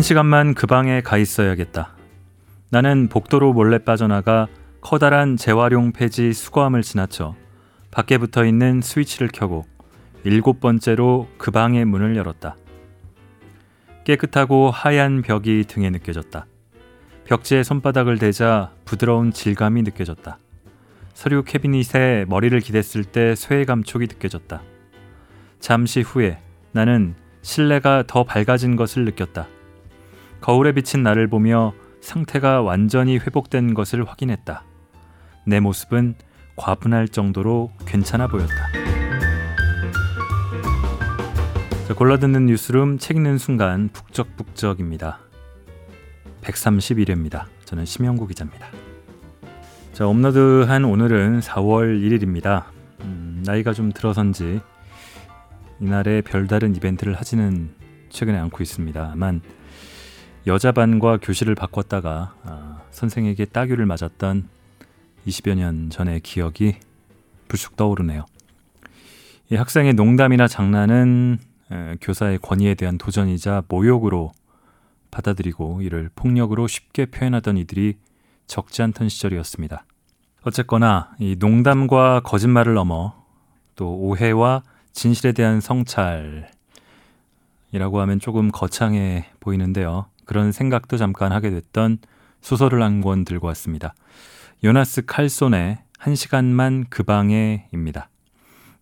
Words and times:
한 0.00 0.02
시간만 0.02 0.54
그 0.54 0.66
방에 0.66 1.02
가 1.02 1.18
있어야겠다. 1.18 1.94
나는 2.70 3.08
복도로 3.08 3.52
몰래 3.52 3.76
빠져나가 3.78 4.46
커다란 4.80 5.36
재활용 5.36 5.92
폐지 5.92 6.32
수거함을 6.32 6.82
지나쳐 6.82 7.34
밖에 7.90 8.16
붙어 8.16 8.44
있는 8.46 8.80
스위치를 8.80 9.28
켜고 9.32 9.66
일곱 10.24 10.60
번째로 10.60 11.28
그 11.36 11.50
방의 11.50 11.84
문을 11.84 12.16
열었다. 12.16 12.56
깨끗하고 14.04 14.70
하얀 14.70 15.22
벽이 15.22 15.64
등에 15.64 15.90
느껴졌다. 15.90 16.46
벽지에 17.26 17.62
손바닥을 17.62 18.18
대자 18.18 18.72
부드러운 18.84 19.32
질감이 19.32 19.82
느껴졌다. 19.82 20.38
서류 21.20 21.42
캐비닛에 21.42 22.24
머리를 22.28 22.58
기댔을 22.60 23.04
때 23.04 23.34
쇠의 23.34 23.66
감촉이 23.66 24.06
느껴졌다. 24.06 24.62
잠시 25.58 26.00
후에 26.00 26.38
나는 26.72 27.14
실내가 27.42 28.04
더 28.06 28.24
밝아진 28.24 28.74
것을 28.74 29.04
느꼈다. 29.04 29.46
거울에 30.40 30.72
비친 30.72 31.02
나를 31.02 31.28
보며 31.28 31.74
상태가 32.00 32.62
완전히 32.62 33.18
회복된 33.18 33.74
것을 33.74 34.08
확인했다. 34.08 34.64
내 35.46 35.60
모습은 35.60 36.14
과분할 36.56 37.06
정도로 37.08 37.70
괜찮아 37.84 38.26
보였다. 38.26 38.54
자, 41.86 41.94
골라듣는 41.94 42.46
뉴스룸 42.46 42.96
책 42.96 43.18
읽는 43.18 43.36
순간 43.36 43.90
북적북적입니다. 43.92 45.18
131회입니다. 46.40 47.44
저는 47.66 47.84
심영구 47.84 48.26
기자입니다. 48.26 48.79
자, 50.00 50.08
업로드한 50.08 50.86
오늘은 50.86 51.40
4월 51.40 52.00
1일입니다. 52.00 52.64
음, 53.02 53.42
나이가 53.44 53.74
좀 53.74 53.92
들어선지 53.92 54.62
이날에 55.78 56.22
별다른 56.22 56.74
이벤트를 56.74 57.12
하지는 57.12 57.74
최근에 58.08 58.38
않고 58.38 58.62
있습니다. 58.62 59.08
다만 59.10 59.42
여자 60.46 60.72
반과 60.72 61.18
교실을 61.18 61.54
바꿨다가 61.54 62.34
아, 62.44 62.80
선생에게 62.92 63.44
따귀를 63.44 63.84
맞았던 63.84 64.48
20여 65.26 65.54
년 65.56 65.90
전의 65.90 66.20
기억이 66.20 66.76
불쑥 67.48 67.76
떠오르네요. 67.76 68.24
이 69.50 69.54
학생의 69.54 69.92
농담이나 69.92 70.48
장난은 70.48 71.36
에, 71.70 71.96
교사의 72.00 72.38
권위에 72.38 72.74
대한 72.74 72.96
도전이자 72.96 73.64
모욕으로 73.68 74.32
받아들이고 75.10 75.82
이를 75.82 76.08
폭력으로 76.14 76.68
쉽게 76.68 77.04
표현하던 77.04 77.58
이들이 77.58 77.98
적지 78.46 78.80
않던 78.80 79.10
시절이었습니다. 79.10 79.84
어쨌거나 80.42 81.10
이 81.18 81.36
농담과 81.38 82.20
거짓말을 82.24 82.74
넘어 82.74 83.14
또 83.76 83.94
오해와 83.96 84.62
진실에 84.92 85.32
대한 85.32 85.60
성찰이라고 85.60 86.50
하면 87.72 88.18
조금 88.20 88.50
거창해 88.50 89.26
보이는데요. 89.40 90.06
그런 90.24 90.52
생각도 90.52 90.96
잠깐 90.96 91.32
하게 91.32 91.50
됐던 91.50 91.98
소설을 92.40 92.82
한 92.82 93.00
권 93.02 93.24
들고 93.24 93.46
왔습니다. 93.48 93.94
요나스 94.64 95.04
칼손의 95.06 95.78
한 95.98 96.14
시간만 96.14 96.86
그 96.88 97.02
방에입니다. 97.02 98.08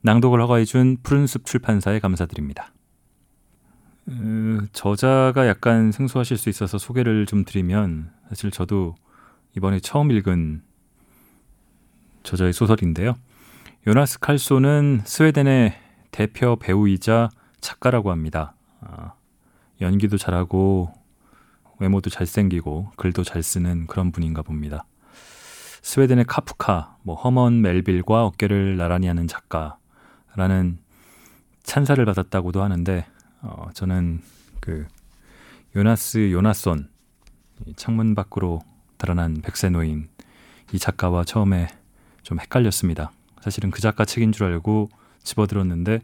낭독을 0.03 0.41
허가해준 0.43 0.99
푸른숲 1.03 1.45
출판사에 1.45 1.99
감사드립니다. 1.99 2.73
음, 4.09 4.69
저자가 4.73 5.47
약간 5.49 5.91
생소하실 5.93 6.37
수 6.39 6.49
있어서 6.49 6.79
소개를 6.79 7.27
좀 7.27 7.45
드리면 7.45 8.11
사실 8.29 8.51
저도 8.51 8.95
이번에 9.57 9.81
처음 9.81 10.11
읽은 10.13 10.63
저자의 12.29 12.53
소설인데요. 12.53 13.15
요나스 13.87 14.19
칼손은 14.21 15.01
스웨덴의 15.07 15.73
대표 16.11 16.57
배우이자 16.57 17.31
작가라고 17.63 18.11
합니다. 18.11 18.53
아, 18.83 19.15
연기도 19.81 20.19
잘하고 20.19 20.93
외모도 21.79 22.11
잘생기고 22.11 22.93
글도 22.97 23.25
잘 23.25 23.43
쓰는 23.43 23.87
그런 23.87 24.13
분인가 24.13 24.43
봅니다. 24.43 24.85
스웨덴의 25.81 26.27
카프카, 26.27 26.99
뭐 27.03 27.15
허먼 27.15 27.63
멜빌과 27.63 28.27
어깨를 28.27 28.77
나란히 28.77 29.07
하는 29.07 29.27
작가라는 29.27 30.79
찬사를 31.63 32.05
받았다고도 32.05 32.63
하는데 32.63 33.07
어, 33.41 33.71
저는 33.73 34.21
그 34.61 34.87
요나스 35.75 36.31
요나손 36.31 36.91
창문 37.77 38.15
밖으로 38.15 38.61
달아난 38.99 39.41
백세 39.41 39.71
노인 39.71 40.11
이 40.75 40.79
작가와 40.79 41.25
처음에 41.25 41.78
좀 42.29 42.39
헷갈렸습니다. 42.41 43.11
사실은 43.41 43.71
그 43.71 43.81
작가 43.81 44.05
책인 44.05 44.33
줄 44.33 44.45
알고 44.45 44.91
집어들었는데 45.23 46.01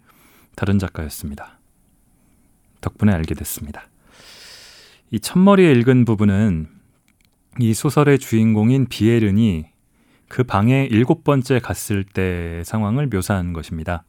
다른 0.57 0.79
작가였습니다. 0.79 1.59
덕분에 2.81 3.13
알게 3.13 3.35
됐습니다. 3.35 3.83
이 5.11 5.21
첫머리에 5.21 5.71
읽은 5.73 6.07
부분은 6.07 6.69
이 7.59 7.75
소설의 7.75 8.19
주인공인 8.19 8.87
비에른이 8.87 9.67
그 10.29 10.45
방에 10.45 10.89
일곱 10.91 11.25
번째 11.25 11.59
갔을 11.59 12.05
때 12.05 12.63
상황을 12.65 13.07
묘사한 13.09 13.53
것입니다. 13.53 14.05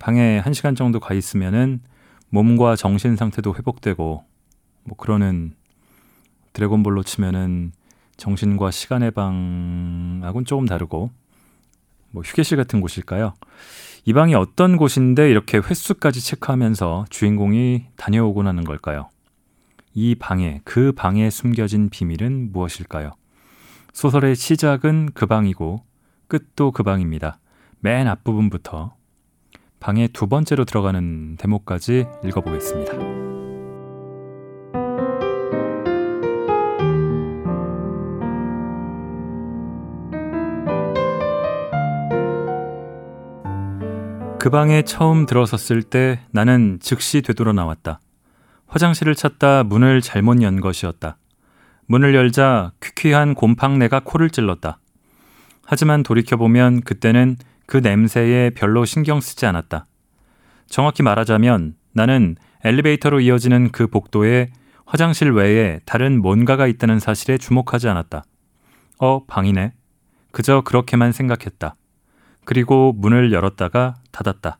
방에 0.00 0.36
한 0.36 0.52
시간 0.52 0.74
정도 0.74 1.00
가 1.00 1.14
있으면은 1.14 1.80
몸과 2.28 2.76
정신 2.76 3.16
상태도 3.16 3.54
회복되고 3.54 4.22
뭐 4.84 4.96
그러는 4.98 5.54
드래곤볼로 6.52 7.02
치면은 7.04 7.72
정신과 8.18 8.70
시간의 8.70 9.12
방하고는 9.12 10.44
조금 10.44 10.66
다르고 10.66 11.21
뭐 12.12 12.22
휴게실 12.22 12.56
같은 12.56 12.80
곳일까요? 12.80 13.34
이 14.04 14.12
방이 14.12 14.34
어떤 14.34 14.76
곳인데 14.76 15.30
이렇게 15.30 15.58
횟수까지 15.58 16.24
체크하면서 16.24 17.06
주인공이 17.10 17.86
다녀오곤 17.96 18.46
하는 18.46 18.64
걸까요? 18.64 19.08
이 19.94 20.14
방에, 20.14 20.60
그 20.64 20.92
방에 20.92 21.30
숨겨진 21.30 21.90
비밀은 21.90 22.52
무엇일까요? 22.52 23.12
소설의 23.92 24.36
시작은 24.36 25.10
그 25.14 25.26
방이고 25.26 25.84
끝도 26.28 26.72
그 26.72 26.82
방입니다. 26.82 27.38
맨 27.80 28.08
앞부분부터 28.08 28.94
방의 29.80 30.08
두 30.08 30.28
번째로 30.28 30.64
들어가는 30.64 31.36
대목까지 31.36 32.06
읽어보겠습니다. 32.24 33.21
그 44.42 44.50
방에 44.50 44.82
처음 44.82 45.24
들어섰을 45.24 45.84
때 45.84 46.18
나는 46.32 46.80
즉시 46.82 47.22
되돌아 47.22 47.52
나왔다. 47.52 48.00
화장실을 48.66 49.14
찾다 49.14 49.62
문을 49.62 50.00
잘못 50.00 50.42
연 50.42 50.60
것이었다. 50.60 51.16
문을 51.86 52.12
열자 52.12 52.72
퀴퀴한 52.82 53.36
곰팡내가 53.36 54.00
코를 54.00 54.30
찔렀다. 54.30 54.80
하지만 55.64 56.02
돌이켜보면 56.02 56.80
그때는 56.80 57.36
그 57.66 57.76
냄새에 57.76 58.50
별로 58.50 58.84
신경 58.84 59.20
쓰지 59.20 59.46
않았다. 59.46 59.86
정확히 60.66 61.04
말하자면 61.04 61.76
나는 61.92 62.34
엘리베이터로 62.64 63.20
이어지는 63.20 63.70
그 63.70 63.86
복도에 63.86 64.50
화장실 64.86 65.30
외에 65.30 65.78
다른 65.84 66.20
뭔가가 66.20 66.66
있다는 66.66 66.98
사실에 66.98 67.38
주목하지 67.38 67.88
않았다. 67.88 68.24
어, 68.98 69.24
방이네. 69.24 69.72
그저 70.32 70.62
그렇게만 70.62 71.12
생각했다. 71.12 71.76
그리고 72.44 72.92
문을 72.92 73.32
열었다가 73.32 73.96
닫았다. 74.10 74.58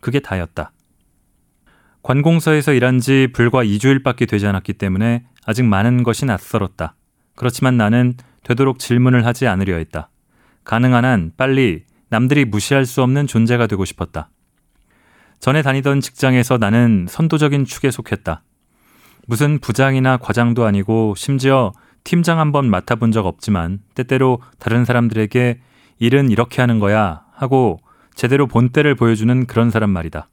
그게 0.00 0.20
다였다. 0.20 0.72
관공서에서 2.02 2.72
일한 2.72 3.00
지 3.00 3.28
불과 3.32 3.62
2주일밖에 3.64 4.28
되지 4.28 4.46
않았기 4.46 4.74
때문에 4.74 5.24
아직 5.44 5.64
많은 5.64 6.02
것이 6.02 6.24
낯설었다. 6.24 6.94
그렇지만 7.34 7.76
나는 7.76 8.14
되도록 8.44 8.78
질문을 8.78 9.26
하지 9.26 9.46
않으려 9.46 9.76
했다. 9.76 10.10
가능한 10.64 11.04
한 11.04 11.32
빨리 11.36 11.84
남들이 12.08 12.44
무시할 12.44 12.86
수 12.86 13.02
없는 13.02 13.26
존재가 13.26 13.66
되고 13.66 13.84
싶었다. 13.84 14.30
전에 15.40 15.62
다니던 15.62 16.00
직장에서 16.00 16.58
나는 16.58 17.06
선도적인 17.08 17.64
축에 17.64 17.90
속했다. 17.90 18.42
무슨 19.26 19.58
부장이나 19.58 20.16
과장도 20.16 20.64
아니고 20.64 21.14
심지어 21.16 21.72
팀장 22.04 22.38
한 22.38 22.52
번 22.52 22.70
맡아본 22.70 23.12
적 23.12 23.26
없지만 23.26 23.80
때때로 23.94 24.40
다른 24.58 24.84
사람들에게 24.84 25.60
일은 25.98 26.30
이렇게 26.30 26.60
하는 26.62 26.78
거야 26.78 27.22
하고 27.34 27.80
제대로 28.14 28.46
본때를 28.46 28.94
보여주는 28.94 29.46
그런 29.46 29.70
사람 29.70 29.90
말이다. 29.90 30.28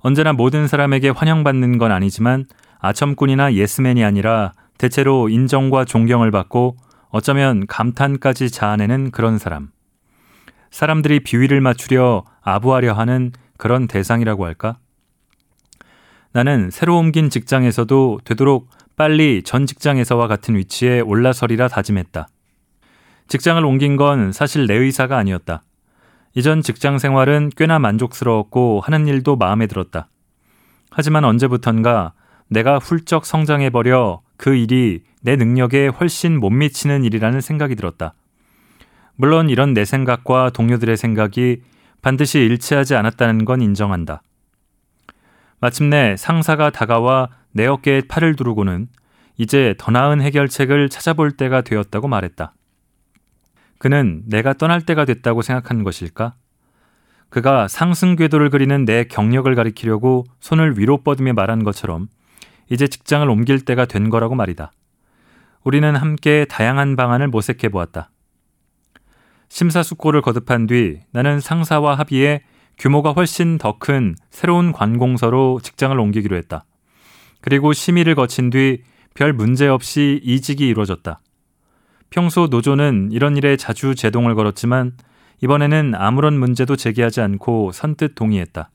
언제나 0.00 0.32
모든 0.32 0.68
사람에게 0.68 1.10
환영받는 1.10 1.78
건 1.78 1.92
아니지만 1.92 2.46
아첨꾼이나 2.80 3.54
예스맨이 3.54 4.04
아니라 4.04 4.52
대체로 4.76 5.28
인정과 5.28 5.84
존경을 5.84 6.30
받고 6.30 6.76
어쩌면 7.10 7.66
감탄까지 7.66 8.50
자아내는 8.50 9.10
그런 9.10 9.38
사람. 9.38 9.70
사람들이 10.70 11.20
비위를 11.20 11.60
맞추려 11.60 12.24
아부하려 12.42 12.92
하는 12.92 13.32
그런 13.56 13.88
대상이라고 13.88 14.44
할까? 14.44 14.78
나는 16.32 16.70
새로 16.70 16.98
옮긴 16.98 17.30
직장에서도 17.30 18.20
되도록 18.24 18.68
빨리 18.96 19.42
전 19.42 19.66
직장에서와 19.66 20.28
같은 20.28 20.54
위치에 20.56 21.00
올라서리라 21.00 21.68
다짐했다. 21.68 22.28
직장을 23.28 23.62
옮긴 23.64 23.96
건 23.96 24.32
사실 24.32 24.66
내 24.66 24.74
의사가 24.74 25.18
아니었다. 25.18 25.62
이전 26.34 26.62
직장 26.62 26.98
생활은 26.98 27.50
꽤나 27.56 27.78
만족스러웠고 27.78 28.80
하는 28.80 29.06
일도 29.06 29.36
마음에 29.36 29.66
들었다. 29.66 30.08
하지만 30.90 31.24
언제부턴가 31.24 32.14
내가 32.48 32.78
훌쩍 32.78 33.26
성장해버려 33.26 34.22
그 34.38 34.54
일이 34.54 35.02
내 35.20 35.36
능력에 35.36 35.88
훨씬 35.88 36.40
못 36.40 36.48
미치는 36.50 37.04
일이라는 37.04 37.40
생각이 37.42 37.74
들었다. 37.76 38.14
물론 39.16 39.50
이런 39.50 39.74
내 39.74 39.84
생각과 39.84 40.50
동료들의 40.50 40.96
생각이 40.96 41.62
반드시 42.00 42.38
일치하지 42.38 42.94
않았다는 42.94 43.44
건 43.44 43.60
인정한다. 43.60 44.22
마침내 45.60 46.16
상사가 46.16 46.70
다가와 46.70 47.28
내 47.50 47.66
어깨에 47.66 48.02
팔을 48.08 48.36
두르고는 48.36 48.88
이제 49.36 49.74
더 49.76 49.90
나은 49.90 50.22
해결책을 50.22 50.88
찾아볼 50.88 51.32
때가 51.32 51.60
되었다고 51.60 52.08
말했다. 52.08 52.54
그는 53.78 54.22
내가 54.26 54.52
떠날 54.52 54.82
때가 54.82 55.04
됐다고 55.04 55.42
생각한 55.42 55.84
것일까? 55.84 56.34
그가 57.30 57.68
상승 57.68 58.16
궤도를 58.16 58.50
그리는 58.50 58.84
내 58.84 59.04
경력을 59.04 59.52
가리키려고 59.54 60.24
손을 60.40 60.78
위로 60.78 61.02
뻗으며 61.02 61.34
말한 61.34 61.62
것처럼 61.62 62.08
이제 62.70 62.88
직장을 62.88 63.28
옮길 63.28 63.64
때가 63.64 63.84
된 63.84 64.10
거라고 64.10 64.34
말이다. 64.34 64.72
우리는 65.64 65.94
함께 65.94 66.46
다양한 66.48 66.96
방안을 66.96 67.28
모색해 67.28 67.68
보았다. 67.68 68.10
심사숙고를 69.48 70.22
거듭한 70.22 70.66
뒤 70.66 71.00
나는 71.10 71.40
상사와 71.40 71.94
합의해 71.96 72.42
규모가 72.78 73.12
훨씬 73.12 73.58
더 73.58 73.78
큰 73.78 74.14
새로운 74.30 74.72
관공서로 74.72 75.60
직장을 75.62 75.98
옮기기로 75.98 76.36
했다. 76.36 76.64
그리고 77.40 77.72
심의를 77.72 78.14
거친 78.14 78.50
뒤 78.50 78.82
별 79.18 79.32
문제 79.32 79.66
없이 79.66 80.20
이직이 80.22 80.68
이루어졌다. 80.68 81.18
평소 82.10 82.46
노조는 82.46 83.10
이런 83.12 83.36
일에 83.36 83.56
자주 83.56 83.94
제동을 83.94 84.34
걸었지만 84.34 84.92
이번에는 85.42 85.94
아무런 85.94 86.38
문제도 86.38 86.74
제기하지 86.74 87.20
않고 87.20 87.72
선뜻 87.72 88.14
동의했다. 88.14 88.70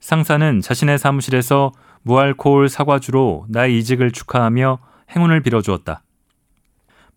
상사는 0.00 0.60
자신의 0.60 0.98
사무실에서 0.98 1.72
무알코올 2.02 2.68
사과주로 2.68 3.46
나의 3.48 3.78
이직을 3.78 4.10
축하하며 4.10 4.78
행운을 5.14 5.40
빌어주었다. 5.42 6.02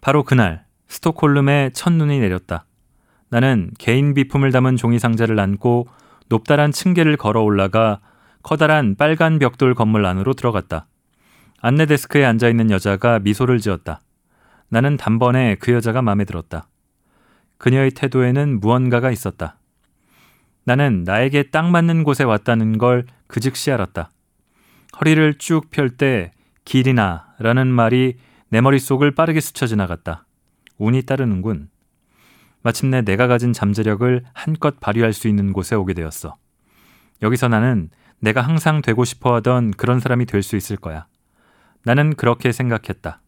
바로 0.01 0.24
그날 0.24 0.65
스톡홀름에 0.88 1.71
첫눈이 1.74 2.19
내렸다. 2.19 2.65
나는 3.30 3.71
개인 3.77 4.13
비품을 4.13 4.51
담은 4.51 4.77
종이 4.77 5.00
상자를 5.00 5.39
안고 5.39 5.88
높다란 6.30 6.71
층계를 6.71 7.18
걸어 7.18 7.42
올라가 7.42 8.00
커다란 8.44 8.95
빨간 8.95 9.39
벽돌 9.39 9.74
건물 9.75 10.06
안으로 10.06 10.33
들어갔다. 10.33 10.88
안내 11.60 11.86
데스크에 11.86 12.24
앉아 12.24 12.48
있는 12.48 12.71
여자가 12.71 13.19
미소를 13.19 13.60
지었다. 13.60 14.01
나는 14.69 14.97
단번에 14.97 15.55
그 15.55 15.71
여자가 15.73 16.01
마음에 16.01 16.25
들었다. 16.25 16.67
그녀의 17.57 17.91
태도에는 17.91 18.59
무언가가 18.59 19.11
있었다. 19.11 19.57
나는 20.65 21.03
나에게 21.03 21.43
딱 21.49 21.69
맞는 21.69 22.03
곳에 22.03 22.23
왔다는 22.23 22.77
걸 22.77 23.05
그 23.27 23.39
즉시 23.39 23.71
알았다. 23.71 24.09
허리를 24.99 25.33
쭉 25.35 25.69
펼 25.69 25.89
때 25.97 26.31
길이나 26.65 27.33
라는 27.39 27.67
말이 27.67 28.17
내 28.49 28.61
머릿속을 28.61 29.11
빠르게 29.11 29.41
스쳐 29.41 29.67
지나갔다. 29.67 30.25
운이 30.77 31.03
따르는군. 31.03 31.69
마침내 32.63 33.01
내가 33.01 33.27
가진 33.27 33.53
잠재력을 33.53 34.23
한껏 34.33 34.79
발휘할 34.79 35.13
수 35.13 35.27
있는 35.27 35.53
곳에 35.53 35.75
오게 35.75 35.93
되었어. 35.93 36.37
여기서 37.21 37.47
나는 37.47 37.89
내가 38.19 38.41
항상 38.41 38.81
되고 38.81 39.03
싶어 39.05 39.35
하던 39.35 39.71
그런 39.71 39.99
사람이 39.99 40.25
될 40.25 40.41
수 40.41 40.55
있을 40.55 40.77
거야. 40.77 41.05
나는 41.83 42.15
그렇게 42.15 42.51
생각했다. 42.51 43.21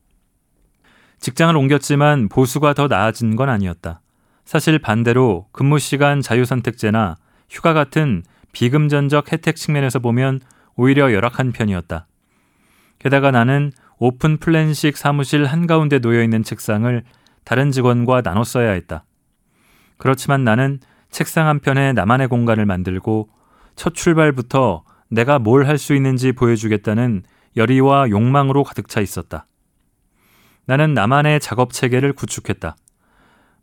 직장을 1.19 1.56
옮겼지만 1.56 2.30
보수가 2.30 2.74
더 2.74 2.88
나아진 2.88 3.36
건 3.36 3.50
아니었다. 3.50 4.01
사실 4.45 4.80
반대로 4.80 5.48
근무 5.51 5.80
시간 5.80 6.21
자유선택제나 6.21 7.18
휴가 7.50 7.74
같은 7.74 8.24
비금전적 8.51 9.31
혜택 9.31 9.56
측면에서 9.56 10.00
보면 10.00 10.39
오히려 10.75 11.13
열악한 11.13 11.51
편이었다. 11.51 12.07
게다가 13.00 13.31
나는 13.31 13.71
오픈 13.98 14.38
플랜식 14.38 14.98
사무실 14.98 15.45
한가운데 15.45 16.00
놓여 16.00 16.24
있는 16.24 16.44
책상을 16.44 17.04
다른 17.44 17.72
직원과 17.72 18.22
나눠 18.22 18.44
써야 18.44 18.72
했다. 18.72 19.04
그렇지만 19.98 20.44
나는 20.44 20.80
책상 21.12 21.48
한편에 21.48 21.94
나만의 21.94 22.27
공간을 22.27 22.65
만들고 22.65 23.30
첫 23.75 23.94
출발부터 23.94 24.83
내가 25.10 25.39
뭘 25.39 25.65
할 25.65 25.77
수 25.77 25.95
있는지 25.95 26.31
보여주겠다는 26.31 27.24
열의와 27.57 28.10
욕망으로 28.10 28.63
가득 28.63 28.88
차 28.88 29.01
있었다. 29.01 29.45
나는 30.69 30.94
나만의 30.94 31.39
작업 31.39 31.74
체계를 31.74 32.13
구축했다. 32.13 32.75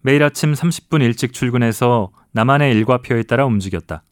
매일 0.01 0.25
아침 0.25 0.53
30분 0.53 1.03
일찍 1.03 1.33
출근해서 1.33 2.11
나만의 2.33 2.75
일과표에 2.75 3.23
따라 3.23 3.47
움직였다. 3.47 4.03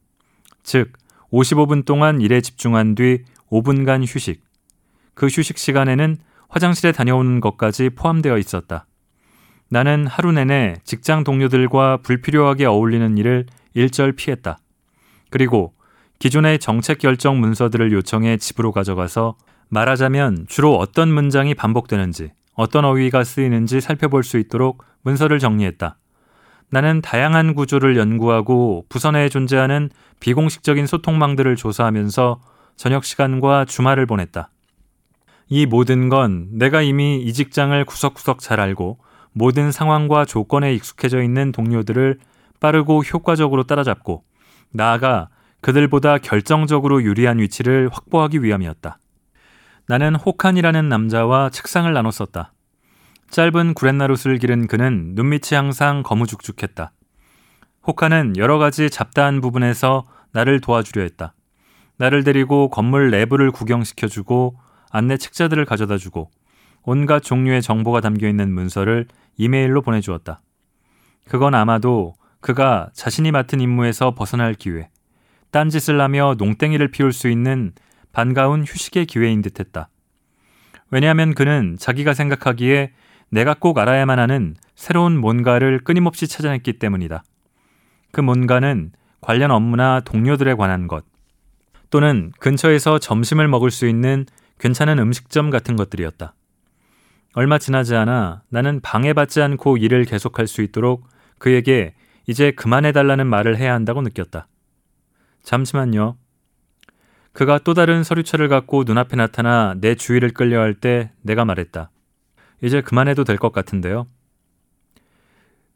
즉, 0.63 0.93
55분 1.33 1.85
동안 1.87 2.21
일에 2.21 2.41
집중한 2.41 2.95
뒤 2.95 3.25
5분간 3.51 4.05
휴식. 4.07 4.45
그 5.15 5.27
휴식 5.27 5.59
시간에는 5.59 6.19
화장실에 6.49 6.93
다녀오는 6.93 7.41
것까지 7.41 7.91
포함되어 7.91 8.39
있었다. 8.39 8.87
나는 9.69 10.07
하루 10.07 10.31
내내 10.31 10.77
직장 10.85 11.25
동료들과 11.25 11.97
불필요하게 11.97 12.67
어울리는 12.67 13.19
일을 13.19 13.47
일절 13.75 14.13
피했다. 14.13 14.59
그리고 15.31 15.75
기존의 16.21 16.61
정책 16.61 16.99
결정 16.99 17.41
문서들을 17.41 17.91
요청해 17.91 18.37
집으로 18.37 18.71
가져가서 18.71 19.37
말하자면 19.71 20.47
주로 20.49 20.77
어떤 20.77 21.13
문장이 21.13 21.55
반복되는지, 21.55 22.31
어떤 22.55 22.85
어휘가 22.85 23.25
쓰이는지 23.25 23.81
살펴볼 23.81 24.23
수 24.23 24.39
있도록 24.39 24.83
문서를 25.03 25.39
정리했다. 25.39 25.97
나는 26.71 27.03
다양한 27.03 27.55
구조를 27.55 27.97
연구하고 27.97 28.87
부서 28.89 29.11
내에 29.11 29.29
존재하는 29.29 29.91
비공식적인 30.21 30.87
소통망들을 30.87 31.55
조사하면서 31.57 32.41
저녁 32.77 33.05
시간과 33.05 33.65
주말을 33.65 34.07
보냈다. 34.07 34.51
이 35.49 35.67
모든 35.67 36.09
건 36.09 36.49
내가 36.53 36.83
이미 36.83 37.21
이 37.21 37.33
직장을 37.33 37.85
구석구석 37.85 38.41
잘 38.41 38.61
알고 38.61 38.99
모든 39.33 39.71
상황과 39.71 40.25
조건에 40.25 40.75
익숙해져 40.75 41.23
있는 41.23 41.53
동료들을 41.53 42.19
빠르고 42.61 43.03
효과적으로 43.03 43.65
따라잡고 43.65 44.25
나아가 44.71 45.29
그들보다 45.61 46.19
결정적으로 46.19 47.03
유리한 47.03 47.39
위치를 47.39 47.89
확보하기 47.93 48.43
위함이었다. 48.43 48.99
나는 49.87 50.15
호칸이라는 50.15 50.89
남자와 50.89 51.51
책상을 51.51 51.93
나눴었다. 51.93 52.53
짧은 53.31 53.75
구렛나룻을 53.75 54.39
기른 54.39 54.67
그는 54.67 55.13
눈밑이 55.15 55.55
항상 55.55 56.03
거무죽죽했다. 56.03 56.93
호칸은 57.87 58.39
여러 58.39 58.57
가지 58.59 58.89
잡다한 58.89 59.43
부분에서 59.43 60.07
나를 60.33 60.61
도와주려 60.61 61.03
했다. 61.03 61.35
나를 61.99 62.25
데리고 62.25 62.71
건물 62.71 63.11
내부를 63.11 63.51
구경시켜주고 63.51 64.57
안내 64.91 65.19
책자들을 65.19 65.65
가져다 65.67 65.99
주고 65.99 66.31
온갖 66.83 67.23
종류의 67.23 67.61
정보가 67.61 68.01
담겨 68.01 68.27
있는 68.29 68.53
문서를 68.53 69.07
이메일로 69.37 69.83
보내주었다. 69.83 70.41
그건 71.29 71.55
아마도 71.55 72.15
그가 72.41 72.89
자신이 72.95 73.33
맡은 73.33 73.61
임무에서 73.61 74.15
벗어날 74.15 74.55
기회, 74.55 74.89
딴짓을 75.51 76.01
하며 76.01 76.35
농땡이를 76.39 76.89
피울 76.91 77.13
수 77.13 77.29
있는 77.29 77.73
반가운 78.15 78.63
휴식의 78.63 79.07
기회인 79.07 79.43
듯 79.43 79.61
했다. 79.61 79.91
왜냐하면 80.91 81.35
그는 81.35 81.77
자기가 81.79 82.15
생각하기에 82.15 82.93
내가 83.31 83.55
꼭 83.55 83.77
알아야만 83.79 84.19
하는 84.21 84.55
새로운 84.77 85.19
뭔가를 85.19 85.81
끊임없이 85.81 86.29
찾아냈기 86.29 86.75
때문이다. 86.79 87.25
그 88.13 88.21
뭔가는 88.21 88.93
관련 89.21 89.51
업무나 89.51 90.01
동료들에 90.01 90.55
관한 90.55 90.87
것, 90.87 91.05
또는 91.91 92.33
근처에서 92.39 92.99
점심을 92.99 93.49
먹을 93.49 93.71
수 93.71 93.89
있는 93.89 94.27
괜찮은 94.59 94.99
음식점 95.01 95.51
같은 95.51 95.75
것들이었다. 95.75 96.35
얼마 97.35 97.59
지나지 97.59 97.97
않아 97.97 98.43
나는 98.49 98.81
방해받지 98.81 99.43
않고 99.43 99.77
일을 99.79 100.05
계속할 100.05 100.47
수 100.47 100.63
있도록 100.63 101.09
그에게 101.39 101.95
이제 102.29 102.53
그만해달라는 102.53 103.27
말을 103.27 103.57
해야 103.57 103.75
한다고 103.75 104.03
느꼈다. 104.03 104.47
잠시만요. 105.43 106.17
그가 107.35 107.59
또 107.59 107.75
다른 107.75 108.05
서류차를 108.05 108.49
갖고 108.49 108.85
눈앞에 108.87 109.17
나타나 109.17 109.75
내 109.77 109.97
주위를 109.97 110.31
끌려 110.31 110.61
할 110.61 110.75
때 110.75 111.11
내가 111.23 111.45
말했다. 111.45 111.91
이제 112.63 112.81
그만해도 112.81 113.25
될 113.25 113.37
것 113.39 113.53
같은데요. 113.53 114.07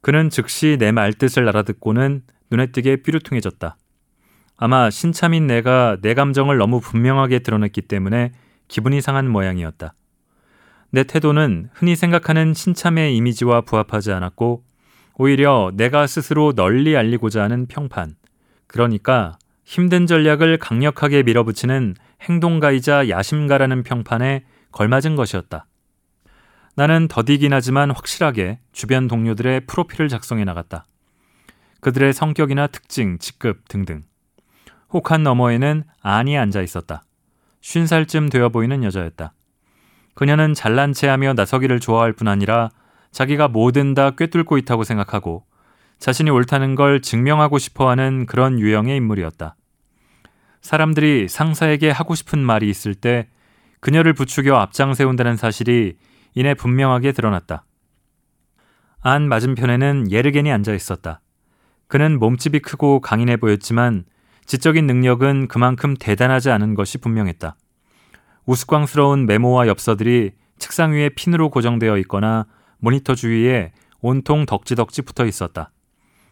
그는 0.00 0.30
즉시 0.30 0.76
내 0.78 0.92
말뜻을 0.92 1.46
알아듣고는 1.48 2.22
눈에 2.50 2.66
띄게 2.68 3.02
삐루퉁해졌다. 3.02 3.76
아마 4.56 4.88
신참인 4.88 5.48
내가 5.48 5.96
내 6.00 6.14
감정을 6.14 6.56
너무 6.58 6.80
분명하게 6.80 7.40
드러냈기 7.40 7.82
때문에 7.82 8.32
기분이 8.68 9.00
상한 9.00 9.28
모양이었다. 9.28 9.94
내 10.90 11.02
태도는 11.02 11.70
흔히 11.74 11.96
생각하는 11.96 12.54
신참의 12.54 13.16
이미지와 13.16 13.62
부합하지 13.62 14.12
않았고 14.12 14.64
오히려 15.16 15.72
내가 15.74 16.06
스스로 16.06 16.52
널리 16.52 16.96
알리고자 16.96 17.42
하는 17.42 17.66
평판. 17.66 18.14
그러니까 18.68 19.38
힘든 19.68 20.06
전략을 20.06 20.56
강력하게 20.56 21.22
밀어붙이는 21.24 21.94
행동가이자 22.22 23.10
야심가라는 23.10 23.82
평판에 23.82 24.46
걸맞은 24.72 25.14
것이었다. 25.14 25.66
나는 26.74 27.06
더디긴 27.06 27.52
하지만 27.52 27.90
확실하게 27.90 28.60
주변 28.72 29.08
동료들의 29.08 29.66
프로필을 29.66 30.08
작성해 30.08 30.44
나갔다. 30.44 30.86
그들의 31.82 32.14
성격이나 32.14 32.68
특징, 32.68 33.18
직급 33.18 33.68
등등. 33.68 34.04
혹한 34.90 35.22
너머에는 35.22 35.84
안이 36.00 36.38
앉아 36.38 36.62
있었다. 36.62 37.02
쉰 37.60 37.86
살쯤 37.86 38.30
되어 38.30 38.48
보이는 38.48 38.82
여자였다. 38.82 39.34
그녀는 40.14 40.54
잘난 40.54 40.94
체하며 40.94 41.34
나서기를 41.34 41.78
좋아할 41.78 42.14
뿐 42.14 42.28
아니라 42.28 42.70
자기가 43.10 43.48
뭐든 43.48 43.92
다 43.92 44.12
꿰뚫고 44.12 44.56
있다고 44.56 44.84
생각하고 44.84 45.44
자신이 45.98 46.30
옳다는 46.30 46.74
걸 46.74 47.02
증명하고 47.02 47.58
싶어 47.58 47.90
하는 47.90 48.24
그런 48.24 48.58
유형의 48.58 48.96
인물이었다. 48.96 49.56
사람들이 50.60 51.28
상사에게 51.28 51.90
하고 51.90 52.14
싶은 52.14 52.38
말이 52.38 52.68
있을 52.68 52.94
때 52.94 53.28
그녀를 53.80 54.12
부추겨 54.12 54.56
앞장 54.56 54.94
세운다는 54.94 55.36
사실이 55.36 55.96
이내 56.34 56.54
분명하게 56.54 57.12
드러났다. 57.12 57.64
안 59.00 59.28
맞은편에는 59.28 60.10
예르겐이 60.10 60.50
앉아 60.50 60.74
있었다. 60.74 61.20
그는 61.86 62.18
몸집이 62.18 62.60
크고 62.60 63.00
강인해 63.00 63.36
보였지만 63.36 64.04
지적인 64.44 64.86
능력은 64.86 65.48
그만큼 65.48 65.94
대단하지 65.98 66.50
않은 66.50 66.74
것이 66.74 66.98
분명했다. 66.98 67.56
우스꽝스러운 68.46 69.26
메모와 69.26 69.66
엽서들이 69.68 70.32
책상 70.58 70.92
위에 70.92 71.10
핀으로 71.10 71.50
고정되어 71.50 71.98
있거나 71.98 72.46
모니터 72.78 73.14
주위에 73.14 73.72
온통 74.00 74.46
덕지덕지 74.46 75.02
붙어 75.02 75.26
있었다. 75.26 75.70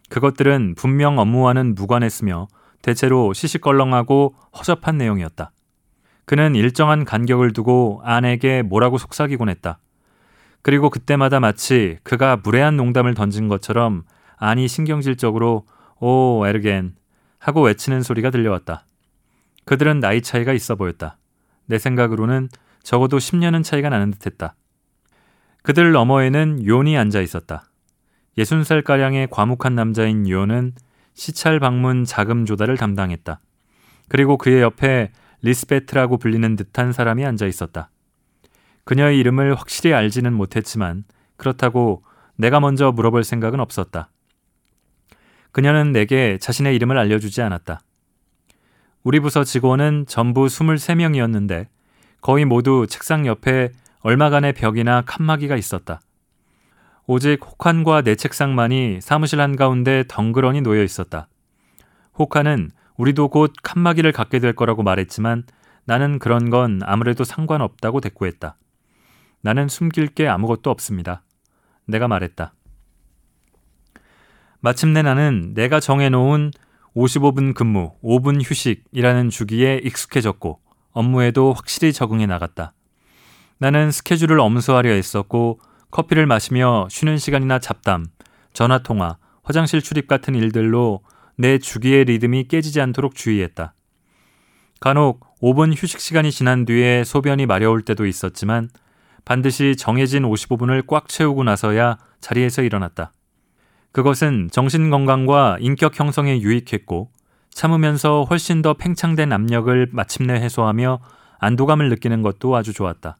그것들은 0.08 0.74
분명 0.76 1.18
업무와는 1.18 1.74
무관했으며 1.74 2.48
대체로 2.82 3.32
시시껄렁하고 3.32 4.34
허접한 4.56 4.98
내용이었다. 4.98 5.52
그는 6.24 6.54
일정한 6.54 7.04
간격을 7.04 7.52
두고 7.52 8.00
아내에게 8.04 8.62
뭐라고 8.62 8.98
속삭이곤 8.98 9.48
했다. 9.48 9.78
그리고 10.62 10.90
그때마다 10.90 11.38
마치 11.38 11.98
그가 12.02 12.36
무례한 12.42 12.76
농담을 12.76 13.14
던진 13.14 13.48
것처럼 13.48 14.02
아니 14.36 14.66
신경질적으로 14.66 15.64
오 16.00 16.44
에르겐 16.46 16.96
하고 17.38 17.62
외치는 17.62 18.02
소리가 18.02 18.30
들려왔다. 18.30 18.84
그들은 19.64 20.00
나이 20.00 20.20
차이가 20.22 20.52
있어 20.52 20.74
보였다. 20.74 21.18
내 21.66 21.78
생각으로는 21.78 22.48
적어도 22.82 23.18
10년은 23.18 23.62
차이가 23.62 23.88
나는 23.88 24.10
듯했다. 24.10 24.54
그들 25.62 25.92
너머에는 25.92 26.64
요온이 26.64 26.96
앉아 26.96 27.20
있었다. 27.20 27.64
60살가량의 28.38 29.28
과묵한 29.30 29.74
남자인 29.74 30.28
요온은 30.28 30.74
시찰 31.16 31.58
방문 31.58 32.04
자금 32.04 32.44
조달을 32.44 32.76
담당했다. 32.76 33.40
그리고 34.08 34.36
그의 34.36 34.60
옆에 34.60 35.10
리스베트라고 35.40 36.18
불리는 36.18 36.56
듯한 36.56 36.92
사람이 36.92 37.24
앉아 37.24 37.46
있었다. 37.46 37.90
그녀의 38.84 39.18
이름을 39.18 39.54
확실히 39.54 39.94
알지는 39.94 40.34
못했지만 40.34 41.04
그렇다고 41.38 42.04
내가 42.36 42.60
먼저 42.60 42.92
물어볼 42.92 43.24
생각은 43.24 43.60
없었다. 43.60 44.10
그녀는 45.52 45.92
내게 45.92 46.36
자신의 46.38 46.76
이름을 46.76 46.98
알려주지 46.98 47.40
않았다. 47.40 47.80
우리 49.02 49.18
부서 49.18 49.42
직원은 49.42 50.04
전부 50.06 50.44
23명이었는데 50.44 51.66
거의 52.20 52.44
모두 52.44 52.86
책상 52.88 53.26
옆에 53.26 53.70
얼마간의 54.00 54.52
벽이나 54.52 55.00
칸막이가 55.06 55.56
있었다. 55.56 56.00
오직 57.08 57.38
혹한과 57.44 58.02
내 58.02 58.16
책상만이 58.16 59.00
사무실 59.00 59.40
한가운데 59.40 60.04
덩그러니 60.08 60.62
놓여 60.62 60.82
있었다. 60.82 61.28
혹한은 62.18 62.70
우리도 62.96 63.28
곧 63.28 63.52
칸막이를 63.62 64.10
갖게 64.10 64.40
될 64.40 64.54
거라고 64.54 64.82
말했지만 64.82 65.44
나는 65.84 66.18
그런 66.18 66.50
건 66.50 66.80
아무래도 66.82 67.22
상관없다고 67.22 68.00
대꾸했다. 68.00 68.56
나는 69.40 69.68
숨길 69.68 70.08
게 70.08 70.26
아무것도 70.26 70.70
없습니다. 70.70 71.22
내가 71.86 72.08
말했다. 72.08 72.54
마침내 74.58 75.02
나는 75.02 75.54
내가 75.54 75.78
정해놓은 75.78 76.50
55분 76.96 77.54
근무, 77.54 77.92
5분 78.02 78.40
휴식이라는 78.42 79.30
주기에 79.30 79.80
익숙해졌고 79.84 80.58
업무에도 80.90 81.52
확실히 81.52 81.92
적응해 81.92 82.26
나갔다. 82.26 82.72
나는 83.58 83.92
스케줄을 83.92 84.40
엄수하려 84.40 84.90
했었고 84.90 85.60
커피를 85.90 86.26
마시며 86.26 86.88
쉬는 86.90 87.18
시간이나 87.18 87.58
잡담, 87.58 88.06
전화 88.52 88.78
통화, 88.78 89.16
화장실 89.42 89.80
출입 89.80 90.08
같은 90.08 90.34
일들로 90.34 91.00
내 91.36 91.58
주기의 91.58 92.04
리듬이 92.04 92.48
깨지지 92.48 92.80
않도록 92.80 93.14
주의했다. 93.14 93.74
간혹 94.80 95.38
5분 95.40 95.72
휴식 95.74 96.00
시간이 96.00 96.30
지난 96.32 96.64
뒤에 96.64 97.04
소변이 97.04 97.46
마려울 97.46 97.82
때도 97.82 98.06
있었지만 98.06 98.68
반드시 99.24 99.76
정해진 99.76 100.22
55분을 100.22 100.86
꽉 100.86 101.08
채우고 101.08 101.44
나서야 101.44 101.98
자리에서 102.20 102.62
일어났다. 102.62 103.12
그것은 103.92 104.50
정신 104.52 104.90
건강과 104.90 105.58
인격 105.60 105.98
형성에 105.98 106.40
유익했고 106.40 107.10
참으면서 107.50 108.24
훨씬 108.28 108.60
더 108.60 108.74
팽창된 108.74 109.32
압력을 109.32 109.88
마침내 109.92 110.34
해소하며 110.34 111.00
안도감을 111.38 111.88
느끼는 111.88 112.22
것도 112.22 112.54
아주 112.54 112.72
좋았다. 112.72 113.18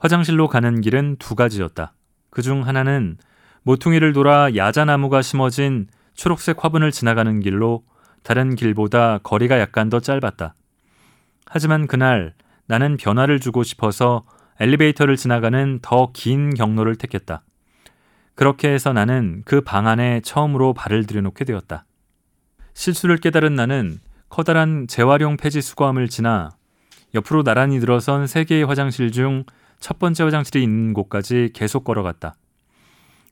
화장실로 0.00 0.48
가는 0.48 0.80
길은 0.80 1.16
두 1.18 1.34
가지였다. 1.34 1.92
그 2.30 2.42
중 2.42 2.66
하나는 2.66 3.16
모퉁이를 3.62 4.12
돌아 4.12 4.54
야자나무가 4.54 5.20
심어진 5.22 5.86
초록색 6.14 6.64
화분을 6.64 6.90
지나가는 6.92 7.40
길로 7.40 7.82
다른 8.22 8.54
길보다 8.54 9.18
거리가 9.18 9.58
약간 9.60 9.88
더 9.90 10.00
짧았다. 10.00 10.54
하지만 11.46 11.86
그날 11.86 12.34
나는 12.66 12.96
변화를 12.96 13.40
주고 13.40 13.62
싶어서 13.62 14.24
엘리베이터를 14.60 15.16
지나가는 15.16 15.78
더 15.82 16.10
긴 16.12 16.54
경로를 16.54 16.96
택했다. 16.96 17.42
그렇게 18.34 18.68
해서 18.68 18.92
나는 18.92 19.42
그 19.44 19.60
방 19.60 19.86
안에 19.86 20.20
처음으로 20.22 20.72
발을 20.72 21.04
들여놓게 21.06 21.44
되었다. 21.44 21.84
실수를 22.74 23.18
깨달은 23.18 23.54
나는 23.54 23.98
커다란 24.28 24.86
재활용 24.86 25.36
폐지 25.36 25.60
수거함을 25.60 26.08
지나 26.08 26.50
옆으로 27.14 27.42
나란히 27.42 27.80
들어선 27.80 28.26
세 28.26 28.44
개의 28.44 28.64
화장실 28.64 29.10
중 29.10 29.44
첫 29.80 29.98
번째 29.98 30.24
화장실이 30.24 30.62
있는 30.62 30.92
곳까지 30.92 31.50
계속 31.54 31.84
걸어갔다. 31.84 32.34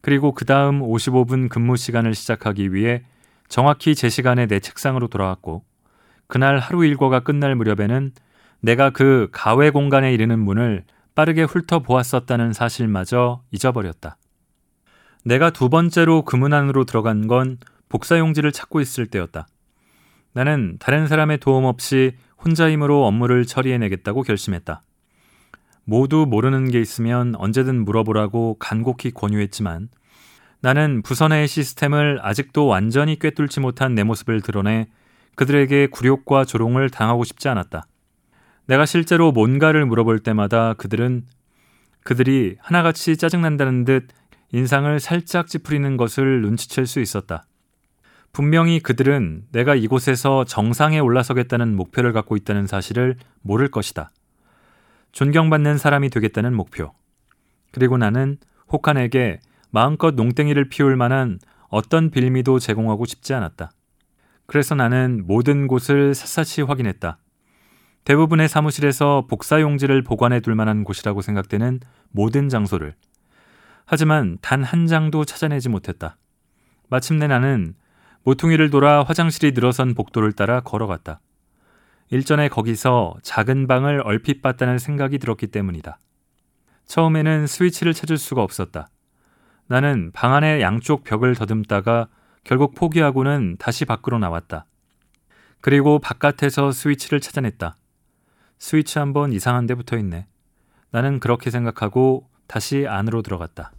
그리고 0.00 0.32
그 0.32 0.44
다음 0.44 0.80
55분 0.80 1.48
근무 1.48 1.76
시간을 1.76 2.14
시작하기 2.14 2.72
위해 2.72 3.02
정확히 3.48 3.94
제 3.94 4.08
시간에 4.08 4.46
내 4.46 4.60
책상으로 4.60 5.08
돌아왔고 5.08 5.64
그날 6.26 6.58
하루 6.58 6.84
일과가 6.84 7.20
끝날 7.20 7.54
무렵에는 7.54 8.12
내가 8.60 8.90
그 8.90 9.28
가외 9.32 9.70
공간에 9.70 10.12
이르는 10.12 10.38
문을 10.38 10.84
빠르게 11.14 11.42
훑어보았었다는 11.44 12.52
사실마저 12.52 13.42
잊어버렸다. 13.50 14.16
내가 15.24 15.50
두 15.50 15.68
번째로 15.68 16.22
그 16.22 16.36
문 16.36 16.52
안으로 16.52 16.84
들어간 16.84 17.26
건 17.26 17.58
복사용지를 17.88 18.52
찾고 18.52 18.80
있을 18.80 19.06
때였다. 19.06 19.46
나는 20.32 20.76
다른 20.78 21.06
사람의 21.08 21.38
도움 21.38 21.64
없이 21.64 22.16
혼자 22.42 22.70
힘으로 22.70 23.06
업무를 23.06 23.44
처리해내겠다고 23.44 24.22
결심했다. 24.22 24.82
모두 25.88 26.26
모르는 26.28 26.70
게 26.70 26.82
있으면 26.82 27.34
언제든 27.36 27.86
물어보라고 27.86 28.58
간곡히 28.58 29.10
권유했지만 29.10 29.88
나는 30.60 31.00
부서 31.00 31.28
내의 31.28 31.48
시스템을 31.48 32.18
아직도 32.20 32.66
완전히 32.66 33.18
꿰뚫지 33.18 33.60
못한 33.60 33.94
내 33.94 34.02
모습을 34.02 34.42
드러내 34.42 34.88
그들에게 35.34 35.86
굴욕과 35.86 36.44
조롱을 36.44 36.90
당하고 36.90 37.24
싶지 37.24 37.48
않았다. 37.48 37.86
내가 38.66 38.84
실제로 38.84 39.32
뭔가를 39.32 39.86
물어볼 39.86 40.18
때마다 40.18 40.74
그들은 40.74 41.24
그들이 42.04 42.56
하나같이 42.60 43.16
짜증난다는 43.16 43.86
듯 43.86 44.08
인상을 44.52 45.00
살짝 45.00 45.46
찌푸리는 45.46 45.96
것을 45.96 46.42
눈치챌 46.42 46.84
수 46.84 47.00
있었다. 47.00 47.46
분명히 48.34 48.78
그들은 48.80 49.44
내가 49.52 49.74
이곳에서 49.74 50.44
정상에 50.44 50.98
올라서겠다는 50.98 51.74
목표를 51.74 52.12
갖고 52.12 52.36
있다는 52.36 52.66
사실을 52.66 53.16
모를 53.40 53.70
것이다. 53.70 54.10
존경받는 55.18 55.78
사람이 55.78 56.10
되겠다는 56.10 56.54
목표. 56.54 56.92
그리고 57.72 57.98
나는 57.98 58.36
혹한에게 58.70 59.40
마음껏 59.72 60.14
농땡이를 60.14 60.68
피울 60.68 60.94
만한 60.94 61.40
어떤 61.70 62.10
빌미도 62.10 62.60
제공하고 62.60 63.04
싶지 63.04 63.34
않았다. 63.34 63.72
그래서 64.46 64.76
나는 64.76 65.24
모든 65.26 65.66
곳을 65.66 66.14
샅샅이 66.14 66.62
확인했다. 66.62 67.18
대부분의 68.04 68.48
사무실에서 68.48 69.26
복사용지를 69.28 70.04
보관해 70.04 70.38
둘 70.38 70.54
만한 70.54 70.84
곳이라고 70.84 71.20
생각되는 71.20 71.80
모든 72.12 72.48
장소를. 72.48 72.94
하지만 73.86 74.38
단 74.40 74.62
한 74.62 74.86
장도 74.86 75.24
찾아내지 75.24 75.68
못했다. 75.68 76.16
마침내 76.90 77.26
나는 77.26 77.74
모퉁이를 78.22 78.70
돌아 78.70 79.02
화장실이 79.02 79.50
늘어선 79.50 79.94
복도를 79.94 80.30
따라 80.30 80.60
걸어갔다. 80.60 81.18
일전에 82.10 82.48
거기서 82.48 83.16
작은 83.22 83.66
방을 83.66 84.00
얼핏 84.04 84.40
봤다는 84.42 84.78
생각이 84.78 85.18
들었기 85.18 85.48
때문이다. 85.48 85.98
처음에는 86.86 87.46
스위치를 87.46 87.92
찾을 87.92 88.16
수가 88.16 88.42
없었다. 88.42 88.88
나는 89.66 90.10
방 90.12 90.32
안의 90.34 90.62
양쪽 90.62 91.04
벽을 91.04 91.34
더듬다가 91.34 92.08
결국 92.44 92.74
포기하고는 92.74 93.56
다시 93.58 93.84
밖으로 93.84 94.18
나왔다. 94.18 94.64
그리고 95.60 95.98
바깥에서 95.98 96.72
스위치를 96.72 97.20
찾아냈다. 97.20 97.76
스위치 98.58 98.98
한번 98.98 99.32
이상한 99.32 99.66
데 99.66 99.74
붙어 99.74 99.98
있네. 99.98 100.26
나는 100.90 101.20
그렇게 101.20 101.50
생각하고 101.50 102.26
다시 102.46 102.86
안으로 102.88 103.20
들어갔다. 103.20 103.72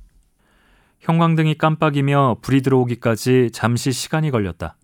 형광등이 1.00 1.58
깜빡이며 1.58 2.38
불이 2.42 2.62
들어오기까지 2.62 3.50
잠시 3.52 3.92
시간이 3.92 4.30
걸렸다. 4.30 4.76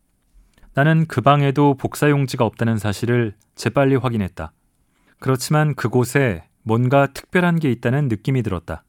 나는 0.76 1.06
그 1.08 1.22
방에도 1.22 1.76
복사용지가 1.76 2.44
없다는 2.44 2.78
사실을 2.78 3.34
재빨리 3.56 3.96
확인했다. 3.96 4.52
그렇지만 5.20 5.74
그곳에 5.74 6.44
뭔가 6.64 7.08
특별한 7.08 7.60
게 7.60 7.72
있다는 7.72 8.10
느낌이 8.10 8.44
들었다. 8.44 8.84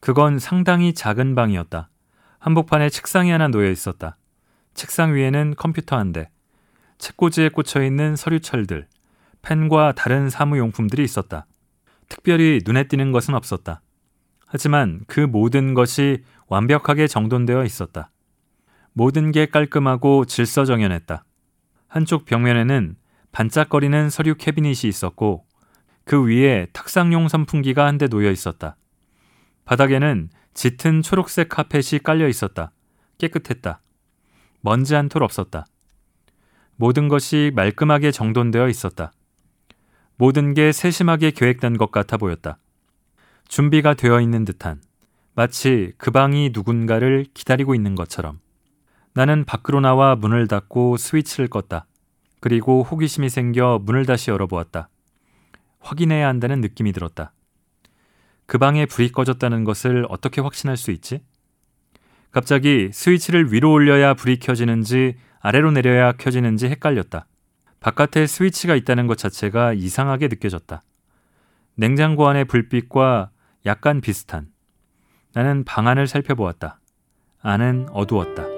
그건 0.00 0.40
상당히 0.40 0.92
작은 0.92 1.36
방이었다. 1.36 1.88
한복판에 2.40 2.90
책상이 2.90 3.30
하나 3.30 3.46
놓여 3.46 3.70
있었다. 3.70 4.16
책상 4.74 5.14
위에는 5.14 5.54
컴퓨터 5.56 5.96
한 5.96 6.12
대, 6.12 6.28
책꽂이에 6.98 7.50
꽂혀 7.50 7.84
있는 7.84 8.16
서류철들, 8.16 8.88
펜과 9.42 9.92
다른 9.92 10.30
사무용품들이 10.30 11.04
있었다. 11.04 11.46
특별히 12.08 12.60
눈에 12.64 12.88
띄는 12.88 13.12
것은 13.12 13.34
없었다. 13.34 13.82
하지만 14.46 15.02
그 15.06 15.20
모든 15.20 15.74
것이 15.74 16.24
완벽하게 16.48 17.06
정돈되어 17.06 17.64
있었다. 17.64 18.10
모든 18.92 19.32
게 19.32 19.46
깔끔하고 19.46 20.24
질서정연했다. 20.24 21.24
한쪽 21.88 22.24
벽면에는 22.24 22.96
반짝거리는 23.32 24.10
서류 24.10 24.34
캐비닛이 24.34 24.88
있었고 24.88 25.46
그 26.04 26.24
위에 26.26 26.66
탁상용 26.72 27.28
선풍기가 27.28 27.86
한 27.86 27.98
대 27.98 28.08
놓여 28.08 28.30
있었다. 28.30 28.76
바닥에는 29.64 30.28
짙은 30.54 31.02
초록색 31.02 31.48
카펫이 31.48 32.00
깔려 32.02 32.28
있었다. 32.28 32.72
깨끗했다. 33.18 33.80
먼지 34.60 34.94
한 34.94 35.08
톨 35.08 35.22
없었다. 35.22 35.66
모든 36.76 37.08
것이 37.08 37.52
말끔하게 37.54 38.10
정돈되어 38.10 38.68
있었다. 38.68 39.12
모든 40.16 40.52
게 40.54 40.72
세심하게 40.72 41.30
계획된 41.30 41.78
것 41.78 41.90
같아 41.90 42.16
보였다. 42.16 42.58
준비가 43.48 43.94
되어 43.94 44.20
있는 44.20 44.44
듯한 44.44 44.80
마치 45.34 45.92
그 45.96 46.10
방이 46.10 46.50
누군가를 46.52 47.26
기다리고 47.34 47.74
있는 47.74 47.94
것처럼 47.94 48.40
나는 49.14 49.44
밖으로 49.44 49.80
나와 49.80 50.14
문을 50.16 50.48
닫고 50.48 50.96
스위치를 50.96 51.48
껐다. 51.48 51.84
그리고 52.40 52.82
호기심이 52.82 53.28
생겨 53.28 53.80
문을 53.82 54.06
다시 54.06 54.30
열어보았다. 54.30 54.88
확인해야 55.80 56.26
한다는 56.28 56.60
느낌이 56.60 56.92
들었다. 56.92 57.32
그 58.46 58.58
방에 58.58 58.86
불이 58.86 59.12
꺼졌다는 59.12 59.64
것을 59.64 60.06
어떻게 60.08 60.40
확신할 60.40 60.76
수 60.76 60.90
있지? 60.90 61.22
갑자기 62.30 62.90
스위치를 62.92 63.52
위로 63.52 63.72
올려야 63.72 64.14
불이 64.14 64.38
켜지는지 64.38 65.16
아래로 65.40 65.70
내려야 65.72 66.12
켜지는지 66.12 66.66
헷갈렸다. 66.66 67.26
바깥에 67.80 68.26
스위치가 68.26 68.74
있다는 68.76 69.06
것 69.06 69.18
자체가 69.18 69.72
이상하게 69.72 70.28
느껴졌다. 70.28 70.82
냉장고 71.74 72.28
안의 72.28 72.46
불빛과 72.46 73.30
약간 73.66 74.00
비슷한. 74.00 74.48
나는 75.34 75.64
방 75.64 75.88
안을 75.88 76.06
살펴보았다. 76.06 76.78
안은 77.42 77.88
어두웠다. 77.90 78.51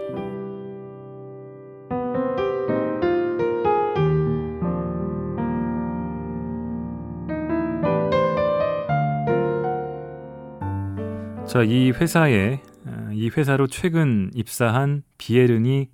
자, 11.54 11.62
이 11.62 11.92
회사에 11.92 12.60
어, 12.84 13.10
이 13.12 13.28
회사로 13.28 13.68
최근 13.68 14.28
입사한 14.34 15.04
비에른이 15.18 15.88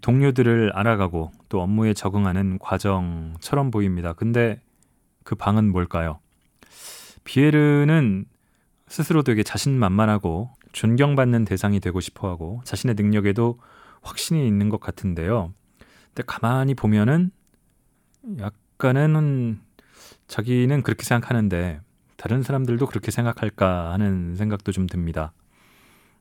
동료들을 0.00 0.70
알아가고 0.74 1.32
또 1.48 1.60
업무에 1.60 1.92
적응하는 1.92 2.60
과정처럼 2.60 3.72
보입니다. 3.72 4.12
근데 4.12 4.60
그 5.24 5.34
방은 5.34 5.72
뭘까요? 5.72 6.20
비에르는 7.24 8.26
스스로 8.86 9.24
되게 9.24 9.42
자신만만하고 9.42 10.52
존경받는 10.70 11.46
대상이 11.46 11.80
되고 11.80 11.98
싶어 11.98 12.28
하고 12.28 12.60
자신의 12.62 12.94
능력에도 12.94 13.58
확신이 14.02 14.46
있는 14.46 14.68
것 14.68 14.78
같은데요. 14.78 15.52
근데 16.14 16.22
가만히 16.28 16.74
보면은 16.74 17.32
약간은 18.38 19.62
자기는 20.28 20.82
그렇게 20.84 21.02
생각하는데 21.02 21.80
다른 22.20 22.42
사람들도 22.42 22.84
그렇게 22.84 23.10
생각할까 23.10 23.94
하는 23.94 24.36
생각도 24.36 24.72
좀 24.72 24.86
듭니다. 24.86 25.32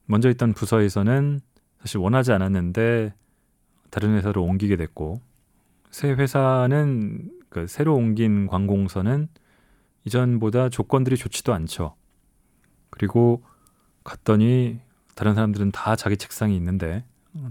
먼저 0.05 0.29
있던 0.29 0.53
부서에서는 0.53 1.41
사실 1.81 1.97
원하지 1.97 2.31
않았는데 2.31 3.13
다른 3.89 4.15
회사로 4.15 4.41
옮기게 4.45 4.77
됐고 4.77 5.19
새 5.91 6.13
회사는 6.13 7.29
그 7.49 7.67
새로 7.67 7.97
옮긴 7.97 8.47
관공서는 8.47 9.27
이전보다 10.05 10.69
조건들이 10.69 11.17
좋지도 11.17 11.53
않죠. 11.53 11.97
그리고 12.91 13.43
갔더니 14.05 14.79
다른 15.15 15.35
사람들은 15.35 15.71
다 15.71 15.97
자기 15.97 16.15
책상이 16.15 16.55
있는데 16.55 17.03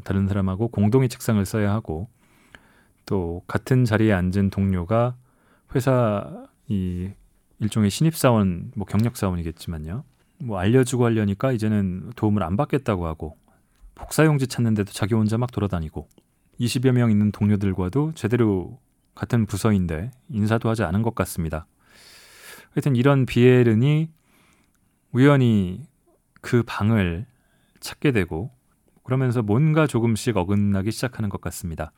다른 0.05 0.27
사람하고 0.27 0.69
공동의 0.69 1.11
책상을 1.11 1.45
써야 1.45 1.75
하고 1.75 2.09
또 3.05 3.43
같은 3.47 3.85
자리에 3.85 4.11
앉은 4.15 4.49
동료가 4.49 5.17
회사 5.75 6.47
이 6.67 7.11
일종의 7.61 7.91
신입사원, 7.91 8.73
뭐 8.77 8.87
경력사원이겠지만요. 8.87 10.05
뭐 10.41 10.59
알려주고 10.59 11.05
하려니까 11.05 11.53
이제는 11.53 12.13
도움을 12.15 12.43
안 12.43 12.57
받겠다고 12.57 13.07
하고 13.07 13.37
복사용지 13.95 14.47
찾는데도 14.47 14.93
자기 14.93 15.15
혼자 15.15 15.37
막 15.37 15.51
돌아다니고 15.51 16.09
20여 16.61 16.93
명 16.93 17.11
있는 17.11 17.33
동료들과도 17.33 18.13
제대로 18.15 18.79
같은 19.15 19.47
부서인데 19.47 20.13
인사도 20.29 20.69
하지 20.69 20.85
않은 20.85 21.03
것 21.03 21.15
같습니다. 21.17 21.67
하여튼 22.73 22.95
이런 22.95 23.27
비에른이 23.27 24.11
우연히 25.13 25.87
그 26.41 26.63
방을 26.65 27.27
찾게 27.81 28.13
되고 28.13 28.51
그러면서 29.03 29.43
뭔가 29.43 29.87
조금씩 29.87 30.37
어긋나기 30.37 30.93
시작하는 30.93 31.29
것 31.29 31.41
같습니다. 31.41 31.93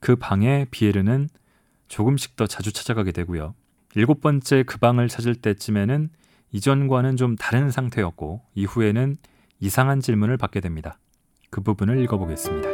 그 0.00 0.16
방에 0.16 0.66
비에르는 0.70 1.28
조금씩 1.88 2.36
더 2.36 2.46
자주 2.46 2.72
찾아가게 2.72 3.12
되고요. 3.12 3.54
일곱 3.94 4.22
번째 4.22 4.62
그 4.62 4.78
방을 4.78 5.08
찾을 5.08 5.34
때쯤에는 5.34 6.08
이전과는 6.50 7.16
좀 7.16 7.36
다른 7.36 7.70
상태였고 7.70 8.42
이후에는 8.54 9.16
이상한 9.60 10.00
질문을 10.00 10.38
받게 10.38 10.60
됩니다. 10.60 10.98
그 11.50 11.60
부분을 11.60 12.02
읽어보겠습니다. 12.02 12.68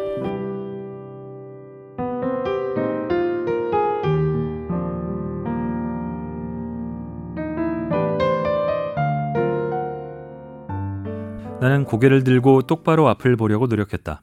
나는 11.60 11.84
고개를 11.84 12.22
들고 12.22 12.62
똑바로 12.62 13.08
앞을 13.08 13.36
보려고 13.36 13.66
노력했다. 13.66 14.22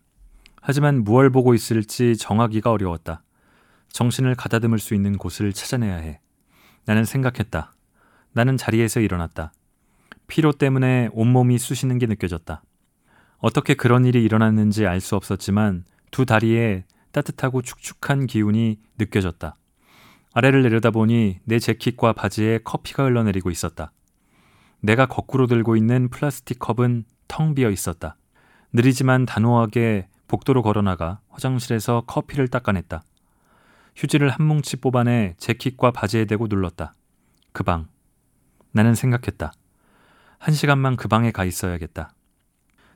하지만 0.62 1.04
무얼 1.04 1.30
보고 1.30 1.54
있을지 1.54 2.16
정하기가 2.16 2.72
어려웠다. 2.72 3.24
정신을 3.90 4.36
가다듬을 4.36 4.80
수 4.80 4.96
있는 4.96 5.18
곳을 5.18 5.52
찾아내야 5.52 5.98
해. 5.98 6.22
나는 6.86 7.04
생각했다. 7.06 7.74
나는 8.34 8.58
자리에서 8.58 9.00
일어났다. 9.00 9.54
피로 10.28 10.52
때문에 10.52 11.10
온몸이 11.14 11.58
쑤시는 11.58 11.98
게 12.00 12.06
느껴졌다. 12.06 12.64
어떻게 13.38 13.74
그런 13.76 14.06
일이 14.06 14.24
일어났는지 14.24 14.88
알 14.88 15.00
수 15.02 15.16
없었지만 15.16 15.86
두 16.12 16.26
다리에 16.26 16.86
따뜻하고 17.12 17.62
축축한 17.62 18.28
기운이 18.28 18.80
느껴졌다. 18.98 19.56
아래를 20.34 20.64
내려다보니 20.64 21.40
내 21.46 21.60
재킷과 21.60 22.14
바지에 22.14 22.60
커피가 22.64 23.06
흘러내리고 23.06 23.52
있었다. 23.52 23.92
내가 24.82 25.06
거꾸로 25.06 25.48
들고 25.48 25.76
있는 25.78 26.10
플라스틱 26.10 26.60
컵은 26.60 27.06
텅 27.28 27.56
비어 27.56 27.70
있었다. 27.70 28.18
느리지만 28.74 29.26
단호하게 29.26 30.08
복도로 30.28 30.62
걸어나가 30.62 31.20
화장실에서 31.30 32.04
커피를 32.08 32.48
닦아냈다. 32.50 33.04
휴지를 33.96 34.30
한 34.30 34.46
뭉치 34.46 34.78
뽑아내 34.78 35.36
재킷과 35.38 35.92
바지에 35.92 36.26
대고 36.26 36.48
눌렀다. 36.48 36.94
그 37.54 37.64
방. 37.64 37.88
나는 38.72 38.94
생각했다. 38.94 39.54
한 40.38 40.54
시간만 40.54 40.98
그 40.98 41.08
방에 41.08 41.32
가 41.32 41.46
있어야겠다. 41.46 42.14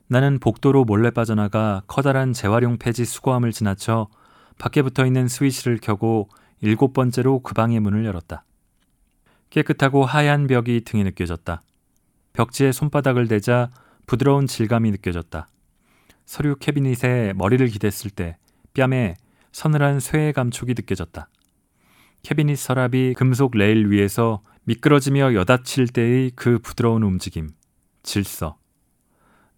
나는 0.08 0.38
복도로 0.40 0.84
몰래 0.84 1.10
빠져나가 1.10 1.82
커다란 1.86 2.32
재활용 2.32 2.78
폐지 2.78 3.04
수거함을 3.04 3.52
지나쳐 3.52 4.08
밖에 4.58 4.82
붙어 4.82 5.06
있는 5.06 5.28
스위치를 5.28 5.78
켜고 5.78 6.28
일곱 6.60 6.92
번째로 6.92 7.40
그 7.40 7.54
방의 7.54 7.80
문을 7.80 8.04
열었다. 8.04 8.44
깨끗하고 9.48 10.04
하얀 10.04 10.46
벽이 10.46 10.82
등에 10.84 11.02
느껴졌다. 11.04 11.62
벽지에 12.34 12.72
손바닥을 12.72 13.26
대자 13.28 13.70
부드러운 14.06 14.46
질감이 14.46 14.90
느껴졌다. 14.90 15.48
서류 16.26 16.56
캐비닛에 16.56 17.32
머리를 17.34 17.66
기댔을 17.68 18.10
때 18.10 18.36
뺨에 18.74 19.16
서늘한 19.52 20.00
쇠의 20.00 20.32
감촉이 20.32 20.74
느껴졌다. 20.74 21.28
캐비닛 22.22 22.58
서랍이 22.58 23.14
금속 23.14 23.56
레일 23.56 23.90
위에서 23.90 24.42
미끄러지며 24.64 25.34
여닫힐 25.34 25.88
때의 25.88 26.32
그 26.36 26.58
부드러운 26.58 27.02
움직임, 27.02 27.50
질서. 28.02 28.58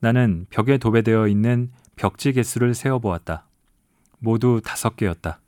나는 0.01 0.47
벽에 0.51 0.79
도배되어 0.79 1.29
있는 1.29 1.71
벽지 1.97 2.33
개수를 2.33 2.75
세어보았다. 2.75 3.47
모두 4.19 4.61
다섯 4.65 4.97
개였다. 4.97 5.41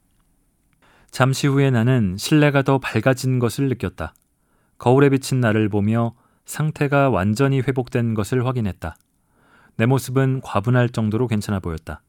잠시 1.11 1.47
후에 1.47 1.71
나는 1.71 2.17
실내가 2.19 2.63
더 2.63 2.79
밝아진 2.79 3.39
것을 3.39 3.69
느꼈다. 3.69 4.15
거울에 4.79 5.09
비친 5.09 5.41
나를 5.41 5.69
보며 5.69 6.15
상태가 6.45 7.09
완전히 7.09 7.61
회복된 7.61 8.15
것을 8.15 8.45
확인했다. 8.47 8.97
내 9.77 9.87
모습은 9.87 10.41
과분할 10.43 10.89
정도로 10.89 11.29
괜찮아 11.29 11.61
보였다. 11.61 12.03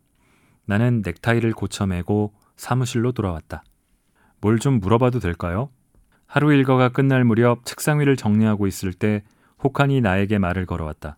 나는 0.65 1.01
넥타이를 1.05 1.53
고쳐매고 1.53 2.33
사무실로 2.55 3.11
돌아왔다. 3.11 3.63
뭘 4.41 4.59
좀 4.59 4.79
물어봐도 4.79 5.19
될까요? 5.19 5.69
하루 6.27 6.53
일과가 6.53 6.89
끝날 6.89 7.23
무렵 7.23 7.65
책상 7.65 7.99
위를 7.99 8.15
정리하고 8.15 8.67
있을 8.67 8.93
때 8.93 9.23
혹한이 9.63 10.01
나에게 10.01 10.37
말을 10.39 10.65
걸어왔다. 10.65 11.17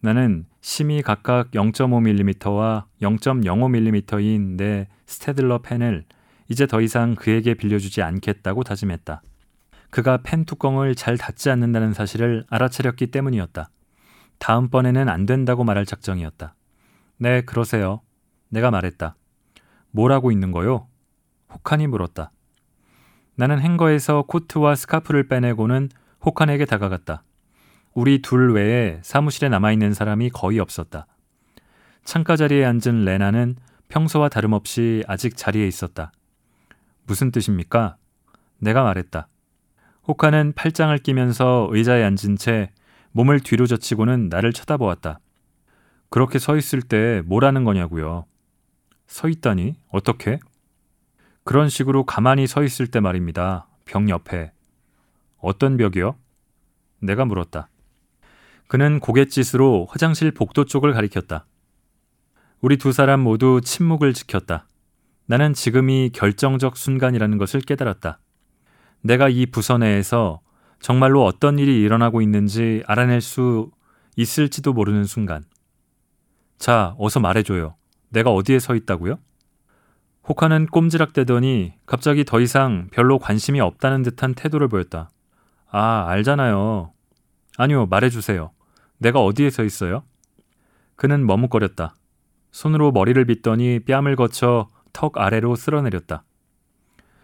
나는 0.00 0.46
심이 0.60 1.02
각각 1.02 1.50
0.5mm와 1.52 2.84
0.05mm인 3.02 4.56
내 4.56 4.88
스테들러 5.06 5.58
펜을 5.58 6.04
이제 6.48 6.66
더 6.66 6.80
이상 6.80 7.14
그에게 7.14 7.54
빌려주지 7.54 8.02
않겠다고 8.02 8.64
다짐했다. 8.64 9.22
그가 9.90 10.18
펜 10.22 10.44
뚜껑을 10.44 10.94
잘 10.94 11.18
닫지 11.18 11.50
않는다는 11.50 11.92
사실을 11.92 12.44
알아차렸기 12.48 13.08
때문이었다. 13.08 13.70
다음번에는 14.38 15.08
안 15.08 15.26
된다고 15.26 15.64
말할 15.64 15.84
작정이었다. 15.84 16.54
네, 17.18 17.42
그러세요. 17.42 18.00
내가 18.50 18.70
말했다. 18.70 19.16
뭐라고 19.90 20.30
있는 20.30 20.52
거요? 20.52 20.86
혹한이 21.52 21.86
물었다. 21.86 22.30
나는 23.34 23.58
행거에서 23.58 24.22
코트와 24.22 24.74
스카프를 24.74 25.28
빼내고는 25.28 25.88
혹한에게 26.24 26.66
다가갔다. 26.66 27.22
우리 27.94 28.20
둘 28.22 28.52
외에 28.52 29.00
사무실에 29.02 29.48
남아있는 29.48 29.94
사람이 29.94 30.30
거의 30.30 30.58
없었다. 30.60 31.06
창가 32.04 32.36
자리에 32.36 32.64
앉은 32.64 33.04
레나는 33.04 33.56
평소와 33.88 34.28
다름없이 34.28 35.02
아직 35.08 35.36
자리에 35.36 35.66
있었다. 35.66 36.12
무슨 37.06 37.30
뜻입니까? 37.30 37.96
내가 38.58 38.82
말했다. 38.82 39.28
호카는 40.06 40.52
팔짱을 40.54 40.98
끼면서 40.98 41.68
의자에 41.70 42.04
앉은 42.04 42.36
채 42.38 42.70
몸을 43.12 43.40
뒤로 43.40 43.66
젖히고는 43.66 44.28
나를 44.28 44.52
쳐다보았다. 44.52 45.20
그렇게 46.10 46.38
서 46.38 46.56
있을 46.56 46.82
때 46.82 47.22
뭐라는 47.26 47.64
거냐고요. 47.64 48.26
서 49.10 49.28
있다니? 49.28 49.74
어떻게? 49.88 50.38
그런 51.42 51.68
식으로 51.68 52.06
가만히 52.06 52.46
서 52.46 52.62
있을 52.62 52.86
때 52.86 53.00
말입니다. 53.00 53.66
벽 53.84 54.08
옆에. 54.08 54.52
어떤 55.38 55.76
벽이요? 55.76 56.16
내가 57.00 57.24
물었다. 57.24 57.68
그는 58.68 59.00
고갯짓으로 59.00 59.88
화장실 59.90 60.30
복도 60.30 60.64
쪽을 60.64 60.92
가리켰다. 60.92 61.44
우리 62.60 62.76
두 62.76 62.92
사람 62.92 63.18
모두 63.20 63.60
침묵을 63.60 64.14
지켰다. 64.14 64.68
나는 65.26 65.54
지금이 65.54 66.10
결정적 66.12 66.76
순간이라는 66.76 67.36
것을 67.36 67.62
깨달았다. 67.62 68.20
내가 69.00 69.28
이 69.28 69.46
부서 69.46 69.76
내에서 69.76 70.40
정말로 70.78 71.24
어떤 71.24 71.58
일이 71.58 71.82
일어나고 71.82 72.22
있는지 72.22 72.84
알아낼 72.86 73.20
수 73.22 73.72
있을지도 74.14 74.72
모르는 74.72 75.02
순간. 75.02 75.42
자, 76.58 76.94
어서 76.96 77.18
말해줘요. 77.18 77.74
내가 78.10 78.30
어디에 78.30 78.58
서 78.58 78.74
있다고요? 78.74 79.18
호카는 80.28 80.66
꼼지락대더니 80.66 81.74
갑자기 81.86 82.24
더 82.24 82.40
이상 82.40 82.88
별로 82.92 83.18
관심이 83.18 83.60
없다는 83.60 84.02
듯한 84.02 84.34
태도를 84.34 84.68
보였다. 84.68 85.10
아, 85.70 86.06
알잖아요. 86.08 86.92
아니요, 87.56 87.86
말해주세요. 87.86 88.50
내가 88.98 89.20
어디에 89.20 89.50
서 89.50 89.64
있어요? 89.64 90.04
그는 90.96 91.26
머뭇거렸다. 91.26 91.94
손으로 92.52 92.92
머리를 92.92 93.24
빗더니 93.24 93.80
뺨을 93.80 94.16
거쳐 94.16 94.68
턱 94.92 95.16
아래로 95.18 95.54
쓸어내렸다. 95.56 96.24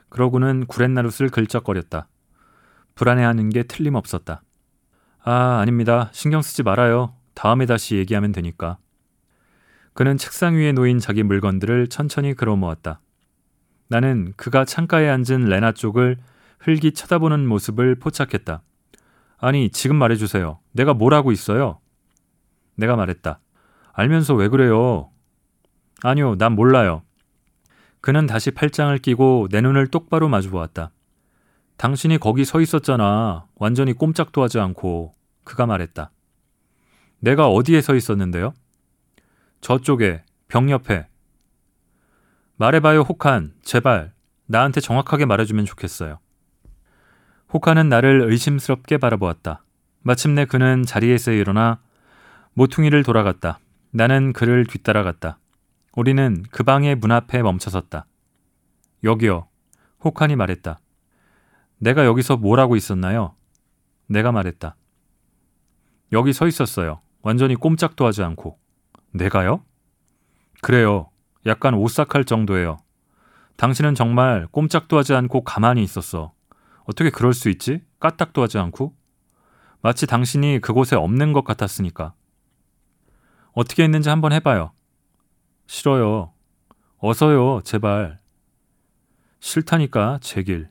그러고는 0.08 0.66
구렛나룻을 0.66 1.28
긁적거렸다. 1.28 2.08
불안해하는 2.94 3.50
게 3.50 3.64
틀림없었다. 3.64 4.42
아, 5.22 5.58
아닙니다. 5.60 6.08
신경 6.12 6.40
쓰지 6.42 6.62
말아요. 6.62 7.14
다음에 7.34 7.66
다시 7.66 7.96
얘기하면 7.96 8.32
되니까. 8.32 8.78
그는 9.96 10.18
책상 10.18 10.56
위에 10.56 10.72
놓인 10.72 10.98
자기 10.98 11.22
물건들을 11.22 11.88
천천히 11.88 12.34
끌어모았다. 12.34 13.00
나는 13.88 14.34
그가 14.36 14.66
창가에 14.66 15.08
앉은 15.08 15.46
레나 15.48 15.72
쪽을 15.72 16.18
흘기 16.58 16.92
쳐다보는 16.92 17.46
모습을 17.48 17.94
포착했다. 17.94 18.60
아니, 19.38 19.70
지금 19.70 19.96
말해주세요. 19.96 20.58
내가 20.72 20.92
뭘 20.92 21.14
하고 21.14 21.32
있어요? 21.32 21.80
내가 22.74 22.94
말했다. 22.94 23.40
알면서 23.94 24.34
왜 24.34 24.48
그래요? 24.48 25.08
아니요, 26.02 26.36
난 26.36 26.52
몰라요. 26.52 27.02
그는 28.02 28.26
다시 28.26 28.50
팔짱을 28.50 28.98
끼고 28.98 29.48
내 29.50 29.62
눈을 29.62 29.86
똑바로 29.86 30.28
마주 30.28 30.50
보았다. 30.50 30.90
당신이 31.78 32.18
거기 32.18 32.44
서 32.44 32.60
있었잖아. 32.60 33.46
완전히 33.54 33.94
꼼짝도 33.94 34.42
하지 34.42 34.60
않고. 34.60 35.14
그가 35.42 35.64
말했다. 35.64 36.10
내가 37.20 37.48
어디에 37.48 37.80
서 37.80 37.94
있었는데요? 37.94 38.52
저쪽에, 39.66 40.22
벽 40.46 40.70
옆에. 40.70 41.08
말해봐요, 42.54 43.00
혹한. 43.00 43.52
제발. 43.62 44.14
나한테 44.46 44.80
정확하게 44.80 45.26
말해주면 45.26 45.64
좋겠어요. 45.64 46.20
호카는 47.52 47.88
나를 47.88 48.30
의심스럽게 48.30 48.98
바라보았다. 48.98 49.64
마침내 50.02 50.44
그는 50.44 50.84
자리에서 50.84 51.32
일어나 51.32 51.80
모퉁이를 52.52 53.02
돌아갔다. 53.02 53.58
나는 53.90 54.32
그를 54.32 54.66
뒤따라갔다. 54.66 55.40
우리는 55.96 56.44
그 56.52 56.62
방의 56.62 56.94
문 56.94 57.10
앞에 57.10 57.42
멈춰섰다. 57.42 58.06
여기요. 59.02 59.48
호칸이 60.04 60.36
말했다. 60.36 60.78
내가 61.78 62.04
여기서 62.04 62.36
뭘 62.36 62.60
하고 62.60 62.76
있었나요? 62.76 63.34
내가 64.06 64.30
말했다. 64.30 64.76
여기 66.12 66.32
서 66.32 66.46
있었어요. 66.46 67.00
완전히 67.22 67.56
꼼짝도 67.56 68.06
하지 68.06 68.22
않고. 68.22 68.60
내가요? 69.16 69.62
그래요. 70.62 71.10
약간 71.44 71.74
오싹할 71.74 72.24
정도예요. 72.24 72.78
당신은 73.56 73.94
정말 73.94 74.46
꼼짝도 74.50 74.98
하지 74.98 75.14
않고 75.14 75.44
가만히 75.44 75.82
있었어. 75.82 76.32
어떻게 76.84 77.10
그럴 77.10 77.32
수 77.32 77.48
있지? 77.48 77.82
까딱도 78.00 78.42
하지 78.42 78.58
않고? 78.58 78.94
마치 79.80 80.06
당신이 80.06 80.60
그곳에 80.60 80.96
없는 80.96 81.32
것 81.32 81.44
같았으니까. 81.44 82.14
어떻게 83.52 83.82
했는지 83.82 84.08
한번 84.08 84.32
해봐요. 84.32 84.72
싫어요. 85.66 86.32
어서요, 86.98 87.60
제발. 87.62 88.18
싫다니까, 89.40 90.18
제 90.20 90.42
길. 90.42 90.68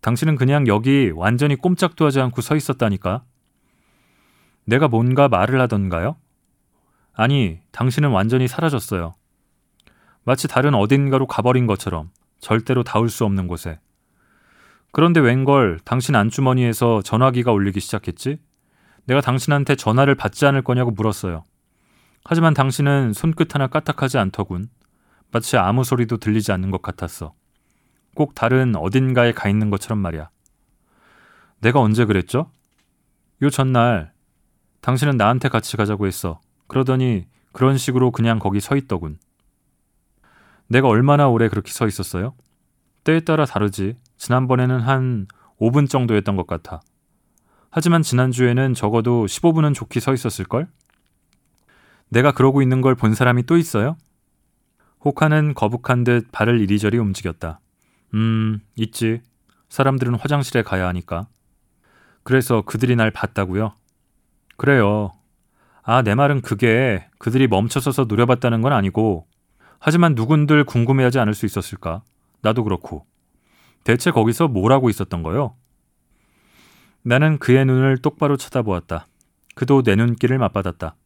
당신은 0.00 0.36
그냥 0.36 0.66
여기 0.66 1.10
완전히 1.14 1.56
꼼짝도 1.56 2.04
하지 2.04 2.20
않고 2.20 2.42
서 2.42 2.56
있었다니까. 2.56 3.24
내가 4.64 4.88
뭔가 4.88 5.28
말을 5.28 5.60
하던가요? 5.60 6.16
아니, 7.14 7.60
당신은 7.72 8.10
완전히 8.10 8.48
사라졌어요. 8.48 9.14
마치 10.24 10.48
다른 10.48 10.74
어딘가로 10.74 11.26
가버린 11.26 11.66
것처럼 11.66 12.10
절대로 12.40 12.82
닿을 12.82 13.08
수 13.08 13.24
없는 13.24 13.46
곳에. 13.46 13.78
그런데 14.92 15.20
웬걸 15.20 15.80
당신 15.84 16.14
안주머니에서 16.14 17.02
전화기가 17.02 17.52
울리기 17.52 17.80
시작했지? 17.80 18.38
내가 19.06 19.20
당신한테 19.20 19.76
전화를 19.76 20.14
받지 20.14 20.46
않을 20.46 20.62
거냐고 20.62 20.90
물었어요. 20.90 21.44
하지만 22.24 22.54
당신은 22.54 23.12
손끝 23.12 23.54
하나 23.54 23.66
까딱하지 23.66 24.18
않더군. 24.18 24.68
마치 25.30 25.56
아무 25.56 25.84
소리도 25.84 26.16
들리지 26.18 26.52
않는 26.52 26.70
것 26.70 26.80
같았어. 26.80 27.34
꼭 28.14 28.34
다른 28.34 28.76
어딘가에 28.76 29.32
가 29.32 29.48
있는 29.48 29.68
것처럼 29.68 29.98
말이야. 29.98 30.30
내가 31.60 31.80
언제 31.80 32.04
그랬죠? 32.04 32.50
요 33.42 33.50
전날 33.50 34.12
당신은 34.80 35.16
나한테 35.16 35.48
같이 35.48 35.76
가자고 35.76 36.06
했어. 36.06 36.40
그러더니 36.66 37.26
그런 37.52 37.76
식으로 37.78 38.10
그냥 38.10 38.38
거기 38.38 38.60
서 38.60 38.76
있더군. 38.76 39.18
내가 40.68 40.88
얼마나 40.88 41.28
오래 41.28 41.48
그렇게 41.48 41.70
서 41.72 41.86
있었어요? 41.86 42.34
때에 43.04 43.20
따라 43.20 43.44
다르지. 43.44 43.96
지난번에는 44.16 44.80
한 44.80 45.26
5분 45.60 45.88
정도였던 45.88 46.36
것 46.36 46.46
같아. 46.46 46.80
하지만 47.70 48.02
지난주에는 48.02 48.74
적어도 48.74 49.26
15분은 49.26 49.74
좋게 49.74 50.00
서 50.00 50.12
있었을걸? 50.14 50.68
내가 52.08 52.32
그러고 52.32 52.62
있는 52.62 52.80
걸 52.80 52.94
본 52.94 53.14
사람이 53.14 53.44
또 53.44 53.56
있어요? 53.56 53.96
호카는 55.04 55.54
거북한 55.54 56.04
듯 56.04 56.30
발을 56.32 56.60
이리저리 56.60 56.96
움직였다. 56.98 57.60
음, 58.14 58.60
있지. 58.76 59.20
사람들은 59.68 60.14
화장실에 60.14 60.62
가야 60.62 60.86
하니까. 60.88 61.26
그래서 62.22 62.62
그들이 62.62 62.96
날 62.96 63.10
봤다고요? 63.10 63.74
그래요. 64.56 65.12
아, 65.86 66.00
내 66.00 66.14
말은 66.14 66.40
그게 66.40 67.06
그들이 67.18 67.46
멈춰서서 67.46 68.04
노려봤다는 68.04 68.62
건 68.62 68.72
아니고, 68.72 69.26
하지만 69.78 70.14
누군들 70.14 70.64
궁금해하지 70.64 71.18
않을 71.18 71.34
수 71.34 71.44
있었을까? 71.44 72.02
나도 72.40 72.64
그렇고. 72.64 73.04
대체 73.84 74.10
거기서 74.10 74.48
뭘 74.48 74.72
하고 74.72 74.88
있었던 74.88 75.22
거요? 75.22 75.54
나는 77.02 77.38
그의 77.38 77.66
눈을 77.66 77.98
똑바로 77.98 78.38
쳐다보았다. 78.38 79.06
그도 79.54 79.82
내 79.82 79.94
눈길을 79.94 80.38
맞받았다. 80.38 80.96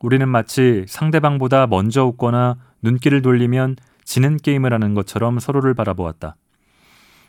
우리는 0.00 0.26
마치 0.26 0.86
상대방보다 0.88 1.66
먼저 1.66 2.06
웃거나 2.06 2.56
눈길을 2.80 3.20
돌리면 3.20 3.76
지는 4.04 4.38
게임을 4.38 4.72
하는 4.72 4.94
것처럼 4.94 5.38
서로를 5.38 5.74
바라보았다. 5.74 6.36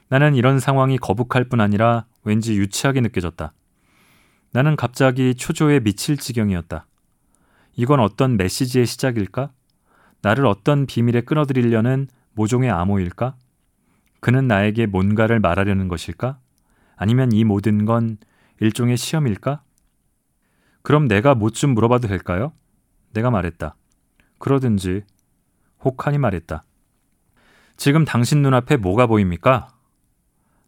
나는 0.07 0.33
이런 0.33 0.59
상황이 0.59 0.97
거북할 0.97 1.49
뿐 1.49 1.59
아니라 1.59 2.05
왠지 2.23 2.55
유치하게 2.55 3.01
느껴졌다. 3.01 3.51
나는 4.55 4.77
갑자기 4.77 5.35
초조에 5.35 5.81
미칠 5.81 6.15
지경이었다. 6.15 6.87
이건 7.75 7.99
어떤 7.99 8.37
메시지의 8.37 8.85
시작일까? 8.85 9.51
나를 10.21 10.45
어떤 10.45 10.85
비밀에 10.85 11.19
끌어들이려는 11.23 12.07
모종의 12.35 12.71
암호일까? 12.71 13.35
그는 14.21 14.47
나에게 14.47 14.85
뭔가를 14.85 15.41
말하려는 15.41 15.89
것일까? 15.89 16.39
아니면 16.95 17.33
이 17.33 17.43
모든 17.43 17.83
건 17.83 18.17
일종의 18.61 18.95
시험일까? 18.95 19.61
그럼 20.83 21.09
내가 21.09 21.35
뭐좀 21.35 21.71
물어봐도 21.71 22.07
될까요? 22.07 22.53
내가 23.11 23.29
말했다. 23.31 23.75
그러든지 24.39 25.03
혹하니 25.83 26.17
말했다. 26.17 26.63
지금 27.75 28.05
당신 28.05 28.41
눈앞에 28.41 28.77
뭐가 28.77 29.05
보입니까? 29.05 29.67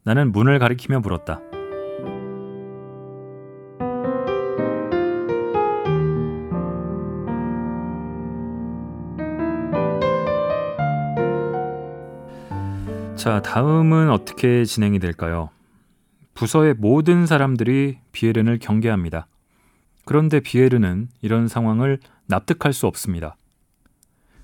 나는 0.04 0.34
문을 0.34 0.60
가리키며 0.60 1.00
물었다. 1.00 1.47
자, 13.28 13.42
다음은 13.42 14.10
어떻게 14.10 14.64
진행이 14.64 15.00
될까요? 15.00 15.50
부서의 16.34 16.76
모든 16.76 17.26
사람들이 17.26 18.00
비에른을 18.14 18.58
경계합니다. 18.58 19.28
그런데 20.06 20.40
비에르는 20.40 21.10
이런 21.22 21.50
상황을 21.50 22.00
납득할 22.28 22.72
수 22.72 22.88
없습니다. 22.88 23.36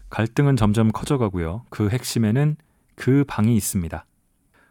갈등은 0.10 0.58
점점 0.58 0.92
커져가고요. 0.92 1.64
그 1.70 1.88
핵심에는 1.88 2.58
그 2.96 3.24
방이 3.26 3.56
있습니다. 3.56 4.06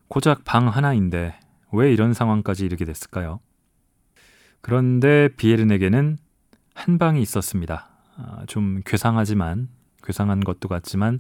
고작 0.09 0.45
방 0.45 0.69
하나인데 0.69 1.41
왜 1.73 1.91
이런 1.91 2.13
상황까지 2.13 2.67
이르게 2.67 2.85
됐을까요? 2.85 3.41
그런데 4.61 5.31
비에른에게는 5.39 6.19
한 6.75 6.99
방이 6.99 7.23
있었습니다. 7.23 7.89
아, 8.19 8.45
좀 8.47 8.83
괴상하지만 8.85 9.71
괴상한 10.03 10.41
것도 10.41 10.69
같지만 10.69 11.19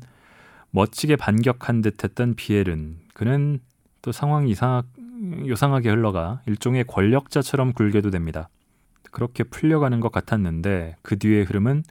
멋지게 0.74 1.16
반격한 1.16 1.82
듯했던 1.82 2.35
비엘은 2.35 2.96
그는 3.12 3.61
또 4.00 4.11
상황이 4.11 4.50
이상 4.50 4.82
요상하게 5.46 5.90
흘러가 5.90 6.40
일종의 6.46 6.85
권력자처럼 6.85 7.74
굴게도 7.74 8.11
됩니다. 8.11 8.48
그렇게 9.11 9.44
풀려가는 9.44 10.00
것 10.00 10.11
같았는데 10.11 10.96
그 11.02 11.18
뒤의 11.18 11.44
흐름은 11.44 11.85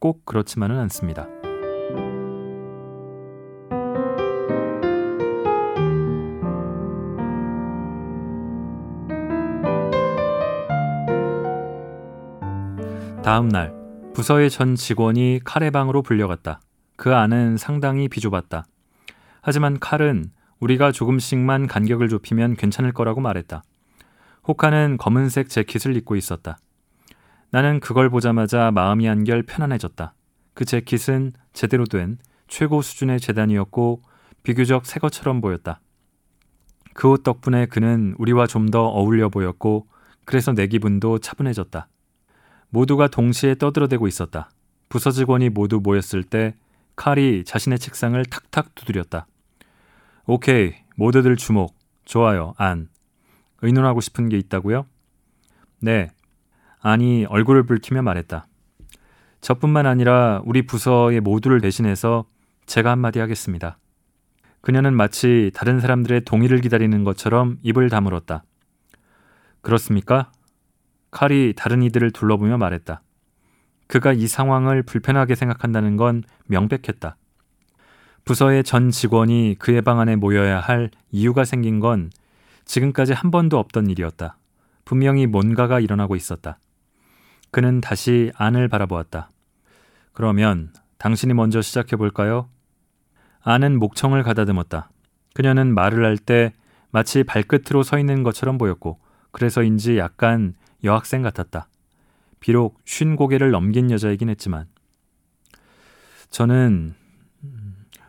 꼭 0.00 0.26
그렇지만은 0.26 0.78
않습니다. 0.80 1.28
다음 13.22 13.48
날 13.48 13.72
부서의 14.12 14.50
전 14.50 14.74
직원이 14.74 15.40
칼의 15.44 15.70
방으로 15.70 16.02
불려갔다. 16.02 16.60
그 16.96 17.14
안은 17.14 17.56
상당히 17.56 18.08
비좁았다. 18.08 18.66
하지만 19.42 19.78
칼은 19.78 20.30
우리가 20.60 20.92
조금씩만 20.92 21.66
간격을 21.66 22.08
좁히면 22.08 22.56
괜찮을 22.56 22.92
거라고 22.92 23.20
말했다. 23.20 23.62
호카는 24.48 24.96
검은색 24.98 25.48
재킷을 25.48 25.96
입고 25.96 26.16
있었다. 26.16 26.58
나는 27.50 27.80
그걸 27.80 28.10
보자마자 28.10 28.70
마음이 28.70 29.06
한결 29.06 29.42
편안해졌다. 29.42 30.14
그 30.54 30.64
재킷은 30.64 31.32
제대로 31.52 31.84
된 31.84 32.18
최고 32.48 32.82
수준의 32.82 33.20
재단이었고 33.20 34.02
비교적 34.42 34.86
새 34.86 35.00
것처럼 35.00 35.40
보였다. 35.40 35.80
그 36.94 37.08
옷 37.08 37.22
덕분에 37.22 37.66
그는 37.66 38.14
우리와 38.18 38.46
좀 38.46 38.70
더 38.70 38.86
어울려 38.86 39.28
보였고 39.28 39.88
그래서 40.24 40.52
내 40.52 40.66
기분도 40.66 41.18
차분해졌다. 41.18 41.88
모두가 42.70 43.08
동시에 43.08 43.56
떠들어대고 43.56 44.06
있었다. 44.06 44.50
부서 44.88 45.10
직원이 45.10 45.48
모두 45.48 45.80
모였을 45.82 46.22
때 46.22 46.54
칼이 46.96 47.44
자신의 47.44 47.78
책상을 47.78 48.24
탁탁 48.26 48.74
두드렸다. 48.74 49.26
오케이, 50.26 50.74
모두들 50.96 51.36
주목. 51.36 51.76
좋아요, 52.04 52.54
안. 52.56 52.88
의논하고 53.62 54.00
싶은 54.00 54.28
게 54.28 54.38
있다고요? 54.38 54.86
네. 55.80 56.10
안이 56.80 57.26
얼굴을 57.26 57.64
붉히며 57.64 58.02
말했다. 58.02 58.46
저뿐만 59.40 59.86
아니라 59.86 60.42
우리 60.44 60.66
부서의 60.66 61.20
모두를 61.20 61.60
대신해서 61.60 62.26
제가 62.66 62.90
한마디 62.90 63.18
하겠습니다. 63.18 63.78
그녀는 64.60 64.94
마치 64.94 65.50
다른 65.54 65.80
사람들의 65.80 66.22
동의를 66.22 66.60
기다리는 66.62 67.04
것처럼 67.04 67.58
입을 67.62 67.90
다물었다. 67.90 68.44
그렇습니까? 69.60 70.32
칼이 71.10 71.52
다른 71.54 71.82
이들을 71.82 72.10
둘러보며 72.12 72.56
말했다. 72.56 73.02
그가 73.86 74.12
이 74.12 74.26
상황을 74.26 74.82
불편하게 74.82 75.34
생각한다는 75.34 75.96
건 75.96 76.22
명백했다. 76.46 77.16
부서의 78.24 78.64
전 78.64 78.90
직원이 78.90 79.56
그의 79.58 79.82
방 79.82 80.00
안에 80.00 80.16
모여야 80.16 80.60
할 80.60 80.90
이유가 81.10 81.44
생긴 81.44 81.80
건 81.80 82.10
지금까지 82.64 83.12
한 83.12 83.30
번도 83.30 83.58
없던 83.58 83.90
일이었다. 83.90 84.38
분명히 84.84 85.26
뭔가가 85.26 85.80
일어나고 85.80 86.16
있었다. 86.16 86.58
그는 87.50 87.80
다시 87.80 88.32
안을 88.36 88.68
바라보았다. 88.68 89.30
그러면 90.12 90.72
당신이 90.98 91.34
먼저 91.34 91.60
시작해 91.60 91.96
볼까요? 91.96 92.48
안은 93.42 93.78
목청을 93.78 94.22
가다듬었다. 94.22 94.90
그녀는 95.34 95.74
말을 95.74 96.04
할 96.04 96.16
때 96.16 96.52
마치 96.90 97.24
발끝으로 97.24 97.82
서 97.82 97.98
있는 97.98 98.22
것처럼 98.22 98.56
보였고 98.56 99.00
그래서인지 99.32 99.98
약간 99.98 100.54
여학생 100.84 101.22
같았다. 101.22 101.66
비록 102.44 102.78
쉰 102.84 103.16
고개를 103.16 103.52
넘긴 103.52 103.90
여자이긴 103.90 104.28
했지만 104.28 104.66
저는 106.28 106.94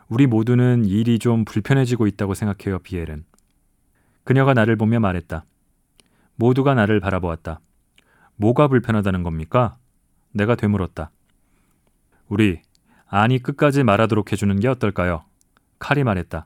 우리 0.09 0.27
모두는 0.27 0.83
일이 0.83 1.19
좀 1.19 1.45
불편해지고 1.45 2.05
있다고 2.05 2.33
생각해요, 2.33 2.79
비엘은. 2.79 3.23
그녀가 4.25 4.53
나를 4.53 4.75
보며 4.75 4.99
말했다. 4.99 5.45
모두가 6.35 6.73
나를 6.73 6.99
바라보았다. 6.99 7.61
뭐가 8.35 8.67
불편하다는 8.67 9.23
겁니까? 9.23 9.77
내가 10.33 10.55
되물었다. 10.55 11.11
우리 12.27 12.59
아니 13.07 13.41
끝까지 13.41 13.83
말하도록 13.83 14.33
해주는 14.33 14.59
게 14.59 14.67
어떨까요? 14.67 15.23
칼이 15.79 16.03
말했다. 16.03 16.45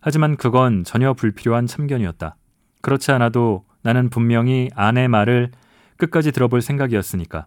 하지만 0.00 0.36
그건 0.36 0.82
전혀 0.82 1.12
불필요한 1.12 1.68
참견이었다. 1.68 2.34
그렇지 2.80 3.12
않아도 3.12 3.64
나는 3.82 4.10
분명히 4.10 4.70
아내 4.74 5.06
말을 5.06 5.52
끝까지 6.02 6.32
들어볼 6.32 6.62
생각이었으니까. 6.62 7.46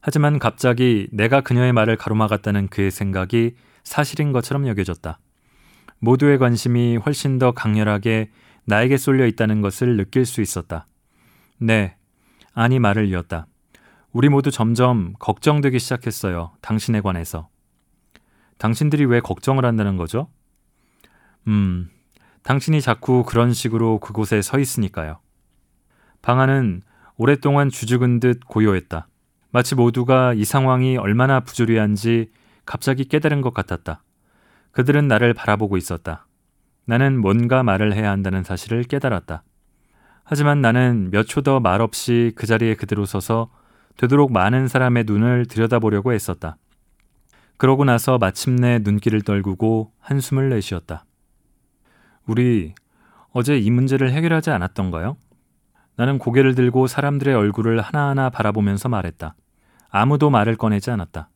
하지만 0.00 0.38
갑자기 0.38 1.08
내가 1.12 1.42
그녀의 1.42 1.72
말을 1.72 1.96
가로막았다는 1.96 2.68
그의 2.68 2.90
생각이 2.90 3.54
사실인 3.84 4.32
것처럼 4.32 4.66
여겨졌다. 4.66 5.18
모두의 5.98 6.38
관심이 6.38 6.96
훨씬 6.96 7.38
더 7.38 7.52
강렬하게 7.52 8.30
나에게 8.64 8.96
쏠려 8.96 9.26
있다는 9.26 9.60
것을 9.60 9.96
느낄 9.96 10.24
수 10.24 10.40
있었다. 10.40 10.86
네, 11.58 11.96
아니 12.54 12.78
말을 12.78 13.06
이었다. 13.08 13.46
우리 14.12 14.28
모두 14.28 14.50
점점 14.50 15.14
걱정되기 15.18 15.78
시작했어요. 15.78 16.52
당신에 16.62 17.00
관해서. 17.00 17.48
당신들이 18.58 19.04
왜 19.04 19.20
걱정을 19.20 19.64
한다는 19.64 19.96
거죠? 19.96 20.28
음, 21.48 21.90
당신이 22.44 22.80
자꾸 22.80 23.24
그런 23.24 23.52
식으로 23.52 24.00
그곳에 24.00 24.42
서 24.42 24.58
있으니까요. 24.58 25.20
방안은 26.22 26.82
오랫동안 27.16 27.68
주죽은 27.68 28.20
듯 28.20 28.40
고요했다. 28.46 29.06
마치 29.50 29.74
모두가 29.74 30.34
이 30.34 30.44
상황이 30.44 30.96
얼마나 30.96 31.40
부조리한지 31.40 32.30
갑자기 32.64 33.04
깨달은 33.04 33.42
것 33.42 33.52
같았다. 33.52 34.02
그들은 34.70 35.08
나를 35.08 35.34
바라보고 35.34 35.76
있었다. 35.76 36.26
나는 36.86 37.20
뭔가 37.20 37.62
말을 37.62 37.94
해야 37.94 38.10
한다는 38.10 38.42
사실을 38.42 38.84
깨달았다. 38.84 39.42
하지만 40.24 40.60
나는 40.62 41.10
몇 41.10 41.26
초 41.26 41.42
더 41.42 41.60
말없이 41.60 42.32
그 42.36 42.46
자리에 42.46 42.74
그대로 42.74 43.04
서서 43.04 43.50
되도록 43.96 44.32
많은 44.32 44.68
사람의 44.68 45.04
눈을 45.04 45.46
들여다보려고 45.46 46.14
애썼다. 46.14 46.56
그러고 47.58 47.84
나서 47.84 48.18
마침내 48.18 48.78
눈길을 48.82 49.22
떨구고 49.22 49.92
한숨을 50.00 50.48
내쉬었다. 50.48 51.04
우리 52.26 52.74
어제 53.32 53.58
이 53.58 53.70
문제를 53.70 54.10
해결하지 54.12 54.50
않았던가요? 54.50 55.16
나는 55.96 56.18
고개를 56.18 56.54
들고 56.54 56.86
사람들의 56.86 57.34
얼굴을 57.34 57.80
하나하나 57.80 58.30
바라보면서 58.30 58.88
말했다. 58.88 59.34
아무도 59.90 60.30
말을 60.30 60.56
꺼내지 60.56 60.90
않았다. 60.90 61.28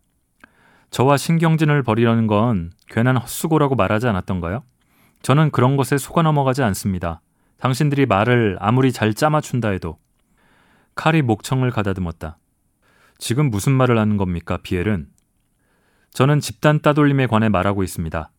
저와 0.90 1.16
신경전을 1.16 1.82
벌이려는 1.82 2.26
건 2.26 2.70
괜한 2.88 3.16
헛수고라고 3.16 3.74
말하지 3.74 4.08
않았던가요? 4.08 4.62
저는 5.22 5.50
그런 5.50 5.76
것에 5.76 5.98
속아 5.98 6.22
넘어가지 6.22 6.62
않습니다. 6.62 7.20
당신들이 7.58 8.06
말을 8.06 8.56
아무리 8.60 8.92
잘 8.92 9.12
짜맞춘다 9.12 9.70
해도. 9.70 9.98
칼이 10.94 11.22
목청을 11.22 11.70
가다듬었다. 11.70 12.38
지금 13.18 13.50
무슨 13.50 13.72
말을 13.72 13.98
하는 13.98 14.16
겁니까, 14.16 14.58
비엘은? 14.62 15.08
저는 16.12 16.40
집단 16.40 16.80
따돌림에 16.80 17.26
관해 17.26 17.48
말하고 17.48 17.82
있습니다. 17.82 18.30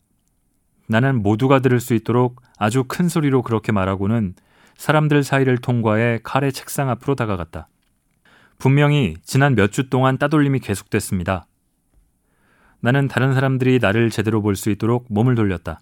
나는 0.88 1.22
모두가 1.22 1.60
들을 1.60 1.80
수 1.80 1.94
있도록 1.94 2.42
아주 2.58 2.86
큰 2.88 3.10
소리로 3.10 3.44
그렇게 3.44 3.72
말하고는 3.72 4.36
사람들 4.78 5.24
사이를 5.24 5.58
통과해 5.58 6.20
칼의 6.24 6.54
책상 6.54 6.90
앞으로 6.90 7.16
다가갔다. 7.16 7.68
분명히 8.60 9.16
지난 9.24 9.56
몇 9.56 9.72
주 9.72 9.90
동안 9.90 10.18
따돌림이 10.18 10.60
계속됐습니다. 10.60 11.46
나는 12.80 13.08
다른 13.08 13.34
사람들이 13.34 13.80
나를 13.80 14.10
제대로 14.10 14.42
볼 14.42 14.56
수 14.56 14.70
있도록 14.70 15.06
몸을 15.10 15.36
돌렸다. 15.36 15.80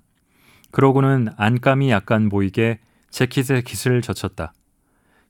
그러고는 0.71 1.29
안감이 1.37 1.89
약간 1.91 2.29
보이게 2.29 2.79
재킷에 3.09 3.61
깃을 3.61 4.01
젖혔다. 4.01 4.53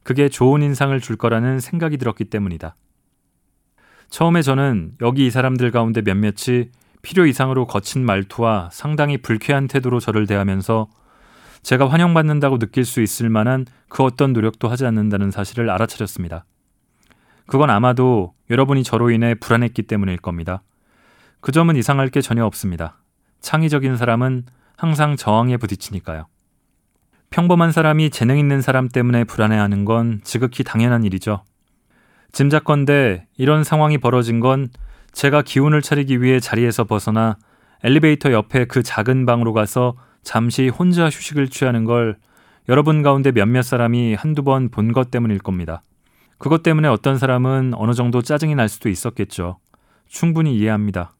그게 0.04 0.30
좋은 0.30 0.62
인상을 0.62 1.00
줄 1.02 1.18
거라는 1.18 1.60
생각이 1.60 1.98
들었기 1.98 2.26
때문이다. 2.26 2.76
처음에 4.10 4.42
저는 4.44 4.94
여기 5.02 5.26
이 5.26 5.32
사람들 5.32 5.72
가운데 5.72 6.02
몇몇이 6.02 6.70
필요 7.02 7.26
이상으로 7.26 7.68
거친 7.68 8.06
말투와 8.06 8.70
상당히 8.72 9.18
불쾌한 9.18 9.68
태도로 9.68 10.00
저를 10.00 10.26
대하면서 10.26 10.88
제가 11.66 11.90
환영받는다고 11.90 12.60
느낄 12.60 12.86
수 12.86 13.02
있을 13.02 13.28
만한 13.28 13.66
그 13.90 14.04
어떤 14.04 14.34
노력도 14.34 14.70
하지 14.70 14.86
않는다는 14.86 15.32
사실을 15.32 15.72
알아차렸습니다. 15.72 16.46
그건 17.48 17.72
아마도 17.72 18.36
여러분이 18.52 18.84
저로 18.84 19.10
인해 19.10 19.34
불안했기 19.34 19.82
때문일 19.82 20.18
겁니다. 20.18 20.62
그 21.42 21.52
점은 21.52 21.76
이상할 21.76 22.10
게 22.10 22.22
전혀 22.22 22.46
없습니다. 22.46 23.00
창의적인 23.40 23.98
사람은 23.98 24.44
항상 24.78 25.16
저항에 25.16 25.58
부딪히니까요. 25.58 26.28
평범한 27.32 27.72
사람이 27.72 28.12
재능 28.12 28.38
있는 28.38 28.62
사람 28.62 28.88
때문에 28.88 29.24
불안해하는 29.24 29.86
건 29.86 30.22
지극히 30.24 30.64
당연한 30.64 31.04
일이죠. 31.04 31.44
짐작건데 32.32 33.26
이런 33.40 33.64
상황이 33.64 33.98
벌어진 33.98 34.40
건 34.40 34.70
제가 35.14 35.42
기운을 35.42 35.82
차리기 35.82 36.22
위해 36.22 36.40
자리에서 36.40 36.84
벗어나 36.84 37.38
엘리베이터 37.84 38.32
옆에 38.32 38.66
그 38.66 38.84
작은 38.84 39.26
방으로 39.26 39.54
가서 39.54 39.96
잠시 40.26 40.68
혼자 40.68 41.06
휴식을 41.06 41.48
취하는 41.50 41.86
걸 41.86 42.18
여러분 42.68 43.04
가운데 43.04 43.32
몇몇 43.32 43.62
사람이 43.62 44.16
한두 44.16 44.44
번 44.44 44.70
본 44.70 44.92
것 44.92 45.12
때문일 45.12 45.38
겁니다. 45.40 45.84
그것 46.40 46.64
때문에 46.64 46.88
어떤 46.88 47.18
사람은 47.18 47.74
어느 47.76 47.94
정도 47.94 48.22
짜증이 48.22 48.56
날 48.56 48.68
수도 48.68 48.90
있었겠죠. 48.90 49.60
충분히 50.08 50.58
이해합니다. 50.58 51.14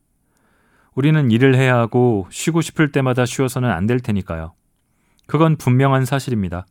우리는 0.96 1.30
일을 1.32 1.56
해야 1.56 1.78
하고 1.78 2.28
쉬고 2.32 2.62
싶을 2.62 2.92
때마다 2.92 3.26
쉬어서는 3.26 3.70
안 3.70 3.86
될 3.86 4.00
테니까요. 4.00 4.54
그건 5.28 5.56
분명한 5.56 6.06
사실입니다. 6.06 6.66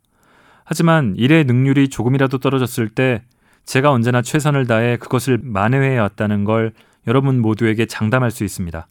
하지만 0.64 1.14
일의 1.16 1.44
능률이 1.44 1.88
조금이라도 1.88 2.38
떨어졌을 2.38 2.88
때 2.88 3.22
제가 3.64 3.90
언제나 3.92 4.22
최선을 4.22 4.66
다해 4.66 4.96
그것을 4.96 5.38
만회해 5.42 5.98
왔다는 5.98 6.44
걸 6.44 6.72
여러분 7.06 7.40
모두에게 7.40 7.86
장담할 7.86 8.30
수 8.32 8.44
있습니다. 8.44 8.88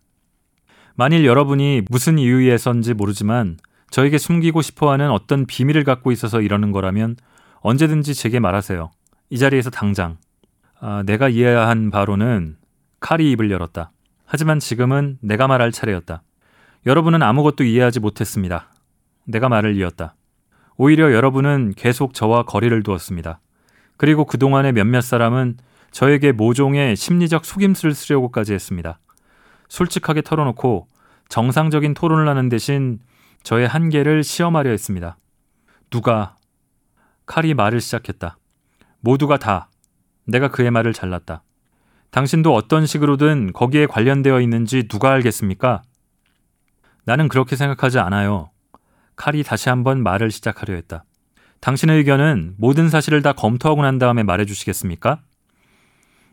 만일 0.95 1.25
여러분이 1.25 1.83
무슨 1.89 2.19
이유에선지 2.19 2.93
모르지만 2.93 3.57
저에게 3.89 4.17
숨기고 4.17 4.61
싶어 4.61 4.91
하는 4.91 5.09
어떤 5.09 5.45
비밀을 5.45 5.83
갖고 5.83 6.11
있어서 6.11 6.41
이러는 6.41 6.71
거라면 6.71 7.15
언제든지 7.61 8.13
제게 8.13 8.39
말하세요. 8.39 8.91
이 9.29 9.37
자리에서 9.37 9.69
당장. 9.69 10.17
아, 10.79 11.03
내가 11.05 11.29
이해한 11.29 11.89
바로는 11.89 12.57
칼이 12.99 13.31
입을 13.31 13.49
열었다. 13.49 13.91
하지만 14.25 14.59
지금은 14.59 15.17
내가 15.21 15.47
말할 15.47 15.71
차례였다. 15.71 16.21
여러분은 16.85 17.23
아무것도 17.23 17.63
이해하지 17.63 17.99
못했습니다. 17.99 18.67
내가 19.25 19.49
말을 19.49 19.75
이었다. 19.75 20.15
오히려 20.75 21.13
여러분은 21.13 21.73
계속 21.75 22.13
저와 22.13 22.43
거리를 22.43 22.83
두었습니다. 22.83 23.39
그리고 23.97 24.25
그동안의 24.25 24.73
몇몇 24.73 25.01
사람은 25.01 25.57
저에게 25.91 26.31
모종의 26.31 26.95
심리적 26.95 27.45
속임수를 27.45 27.93
쓰려고까지 27.93 28.53
했습니다. 28.53 28.99
솔직하게 29.69 30.21
털어놓고 30.21 30.87
정상적인 31.29 31.93
토론을 31.93 32.27
하는 32.27 32.49
대신 32.49 32.99
저의 33.43 33.67
한계를 33.67 34.23
시험하려 34.23 34.69
했습니다. 34.69 35.17
누가 35.89 36.35
칼이 37.25 37.53
말을 37.53 37.81
시작했다. 37.81 38.37
모두가 38.99 39.37
다 39.37 39.69
내가 40.25 40.49
그의 40.49 40.71
말을 40.71 40.93
잘랐다. 40.93 41.43
당신도 42.11 42.53
어떤 42.53 42.85
식으로든 42.85 43.53
거기에 43.53 43.85
관련되어 43.87 44.39
있는지 44.41 44.87
누가 44.87 45.11
알겠습니까? 45.11 45.81
나는 47.05 47.27
그렇게 47.27 47.55
생각하지 47.55 47.99
않아요. 47.99 48.51
칼이 49.15 49.43
다시 49.43 49.69
한번 49.69 50.03
말을 50.03 50.31
시작하려 50.31 50.75
했다. 50.75 51.03
당신의 51.59 51.97
의견은 51.97 52.55
모든 52.57 52.89
사실을 52.89 53.21
다 53.21 53.33
검토하고 53.33 53.81
난 53.81 53.97
다음에 53.97 54.23
말해 54.23 54.45
주시겠습니까? 54.45 55.21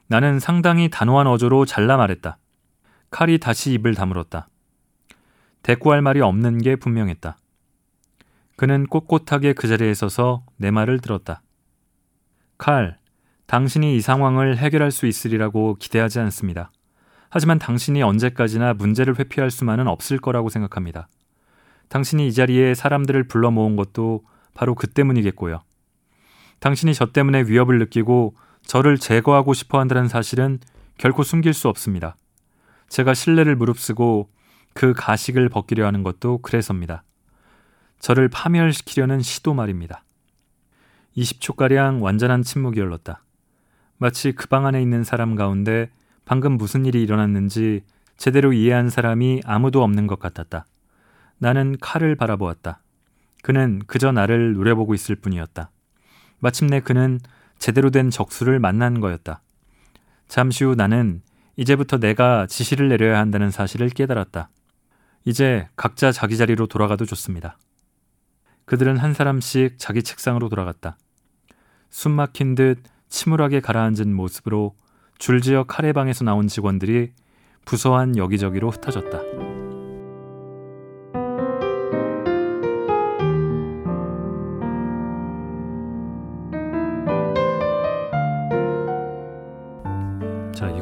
나는 0.06 0.40
상당히 0.40 0.90
단호한 0.90 1.26
어조로 1.26 1.66
잘라 1.66 1.96
말했다. 1.96 2.38
칼이 3.10 3.38
다시 3.38 3.72
입을 3.72 3.94
다물었다. 3.94 4.48
대꾸할 5.62 6.00
말이 6.00 6.20
없는 6.20 6.58
게 6.58 6.76
분명했다. 6.76 7.36
그는 8.56 8.86
꼿꼿하게 8.86 9.52
그 9.52 9.68
자리에 9.68 9.94
서서 9.94 10.44
내 10.56 10.70
말을 10.70 11.00
들었다. 11.00 11.42
칼, 12.56 12.98
당신이 13.46 13.96
이 13.96 14.00
상황을 14.00 14.58
해결할 14.58 14.90
수 14.90 15.06
있으리라고 15.06 15.76
기대하지 15.80 16.20
않습니다. 16.20 16.70
하지만 17.30 17.58
당신이 17.58 18.02
언제까지나 18.02 18.74
문제를 18.74 19.18
회피할 19.18 19.50
수만은 19.50 19.88
없을 19.88 20.18
거라고 20.18 20.48
생각합니다. 20.48 21.08
당신이 21.88 22.28
이 22.28 22.32
자리에 22.32 22.74
사람들을 22.74 23.28
불러 23.28 23.50
모은 23.50 23.76
것도 23.76 24.24
바로 24.54 24.74
그 24.74 24.86
때문이겠고요. 24.86 25.62
당신이 26.60 26.94
저 26.94 27.06
때문에 27.06 27.42
위협을 27.42 27.78
느끼고 27.78 28.36
저를 28.62 28.98
제거하고 28.98 29.54
싶어 29.54 29.80
한다는 29.80 30.06
사실은 30.06 30.60
결코 30.98 31.22
숨길 31.22 31.54
수 31.54 31.68
없습니다. 31.68 32.16
제가 32.90 33.14
신뢰를 33.14 33.56
무릅쓰고 33.56 34.28
그 34.74 34.92
가식을 34.94 35.48
벗기려 35.48 35.86
하는 35.86 36.02
것도 36.02 36.38
그래서입니다. 36.38 37.04
저를 38.00 38.28
파멸시키려는 38.28 39.20
시도 39.22 39.54
말입니다. 39.54 40.04
20초가량 41.16 42.02
완전한 42.02 42.42
침묵이 42.42 42.80
흘렀다. 42.80 43.22
마치 43.98 44.32
그 44.32 44.48
방 44.48 44.66
안에 44.66 44.82
있는 44.82 45.04
사람 45.04 45.34
가운데 45.36 45.90
방금 46.24 46.52
무슨 46.56 46.84
일이 46.84 47.02
일어났는지 47.02 47.82
제대로 48.16 48.52
이해한 48.52 48.90
사람이 48.90 49.42
아무도 49.44 49.82
없는 49.82 50.06
것 50.06 50.18
같았다. 50.18 50.66
나는 51.38 51.76
칼을 51.80 52.16
바라보았다. 52.16 52.82
그는 53.42 53.80
그저 53.86 54.12
나를 54.12 54.54
노려보고 54.54 54.94
있을 54.94 55.14
뿐이었다. 55.14 55.70
마침내 56.40 56.80
그는 56.80 57.20
제대로 57.58 57.90
된 57.90 58.10
적수를 58.10 58.58
만난 58.58 59.00
거였다. 59.00 59.42
잠시 60.28 60.64
후 60.64 60.74
나는 60.74 61.22
이제부터 61.56 61.98
내가 61.98 62.46
지시를 62.46 62.88
내려야 62.88 63.18
한다는 63.18 63.50
사실을 63.50 63.90
깨달았다. 63.90 64.50
이제 65.24 65.68
각자 65.76 66.12
자기 66.12 66.36
자리로 66.36 66.66
돌아가도 66.66 67.04
좋습니다. 67.04 67.58
그들은 68.64 68.96
한 68.96 69.14
사람씩 69.14 69.78
자기 69.78 70.02
책상으로 70.02 70.48
돌아갔다. 70.48 70.96
숨 71.90 72.12
막힌 72.12 72.54
듯 72.54 72.82
침울하게 73.08 73.60
가라앉은 73.60 74.14
모습으로 74.14 74.76
줄지어 75.18 75.64
카레방에서 75.64 76.24
나온 76.24 76.48
직원들이 76.48 77.12
부서한 77.64 78.16
여기저기로 78.16 78.70
흩어졌다. 78.70 79.49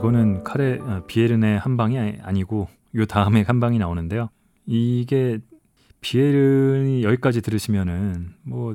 이거는 0.09 0.43
카레 0.43 0.79
아, 0.83 1.03
비에른의 1.07 1.59
한 1.59 1.77
방이 1.77 1.99
아니고 1.99 2.69
요 2.95 3.07
다음에 3.07 3.43
한 3.43 3.61
방이 3.61 3.79
나오는데요. 3.79 4.31
이게 4.65 5.39
비에른이 6.01 7.03
여기까지 7.05 7.43
들으시면은 7.43 8.35
뭐 8.43 8.75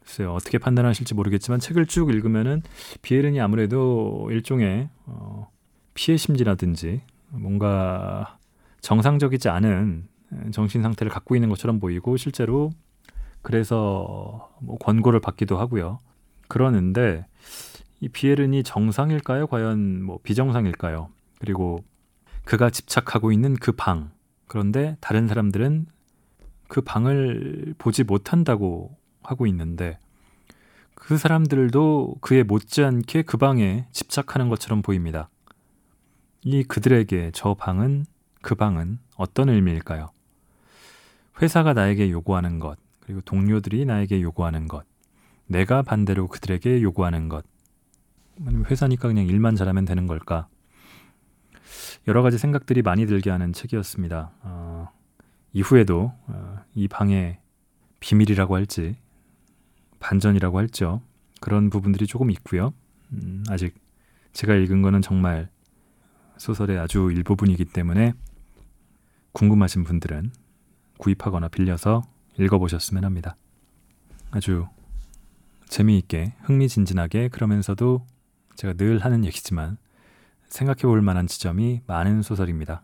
글쎄요 0.00 0.34
어떻게 0.34 0.58
판단하실지 0.58 1.14
모르겠지만 1.14 1.60
책을 1.60 1.86
쭉 1.86 2.10
읽으면은 2.10 2.62
비에른이 3.00 3.40
아무래도 3.40 4.28
일종의 4.30 4.90
어, 5.06 5.48
피해 5.94 6.18
심리라든지 6.18 7.00
뭔가 7.30 8.36
정상적이지 8.82 9.48
않은 9.48 10.06
정신 10.52 10.82
상태를 10.82 11.10
갖고 11.10 11.34
있는 11.34 11.48
것처럼 11.48 11.80
보이고 11.80 12.18
실제로 12.18 12.70
그래서 13.40 14.50
뭐 14.60 14.76
권고를 14.78 15.20
받기도 15.20 15.56
하고요. 15.56 16.00
그러는데 16.48 17.24
이 18.04 18.08
비에른이 18.10 18.64
정상일까요? 18.64 19.46
과연 19.46 20.02
뭐 20.02 20.18
비정상일까요? 20.22 21.08
그리고 21.38 21.82
그가 22.44 22.68
집착하고 22.68 23.32
있는 23.32 23.54
그 23.54 23.72
방. 23.72 24.10
그런데 24.46 24.98
다른 25.00 25.26
사람들은 25.26 25.86
그 26.68 26.82
방을 26.82 27.74
보지 27.78 28.04
못한다고 28.04 28.94
하고 29.22 29.46
있는데 29.46 29.98
그 30.94 31.16
사람들도 31.16 32.16
그에 32.20 32.42
못지않게 32.42 33.22
그 33.22 33.38
방에 33.38 33.86
집착하는 33.90 34.50
것처럼 34.50 34.82
보입니다. 34.82 35.30
이 36.42 36.62
그들에게 36.62 37.30
저 37.32 37.54
방은 37.54 38.04
그 38.42 38.54
방은 38.54 38.98
어떤 39.16 39.48
의미일까요? 39.48 40.10
회사가 41.40 41.72
나에게 41.72 42.10
요구하는 42.10 42.58
것, 42.58 42.76
그리고 43.00 43.22
동료들이 43.22 43.86
나에게 43.86 44.20
요구하는 44.20 44.68
것, 44.68 44.84
내가 45.46 45.80
반대로 45.80 46.28
그들에게 46.28 46.82
요구하는 46.82 47.30
것, 47.30 47.46
아니면 48.40 48.66
회사니까 48.66 49.08
그냥 49.08 49.26
일만 49.26 49.56
잘하면 49.56 49.84
되는 49.84 50.06
걸까? 50.06 50.48
여러 52.06 52.22
가지 52.22 52.38
생각들이 52.38 52.82
많이 52.82 53.06
들게 53.06 53.30
하는 53.30 53.52
책이었습니다. 53.52 54.32
어, 54.42 54.88
이후에도 55.52 56.12
어, 56.26 56.58
이 56.74 56.88
방의 56.88 57.38
비밀이라고 58.00 58.54
할지 58.54 58.96
반전이라고 60.00 60.58
할죠. 60.58 61.00
그런 61.40 61.70
부분들이 61.70 62.06
조금 62.06 62.30
있고요. 62.30 62.74
음, 63.12 63.44
아직 63.48 63.74
제가 64.32 64.54
읽은 64.54 64.82
거는 64.82 65.00
정말 65.00 65.48
소설의 66.36 66.78
아주 66.78 67.10
일부분이기 67.10 67.64
때문에 67.66 68.12
궁금하신 69.32 69.84
분들은 69.84 70.32
구입하거나 70.98 71.48
빌려서 71.48 72.02
읽어보셨으면 72.38 73.04
합니다. 73.04 73.36
아주 74.30 74.66
재미있게 75.68 76.34
흥미진진하게 76.42 77.28
그러면서도 77.28 78.04
제가 78.56 78.74
늘 78.74 78.98
하는 78.98 79.24
얘기지만 79.24 79.76
생각해 80.48 80.82
볼 80.82 81.02
만한 81.02 81.26
지점이 81.26 81.82
많은 81.86 82.22
소설입니다. 82.22 82.82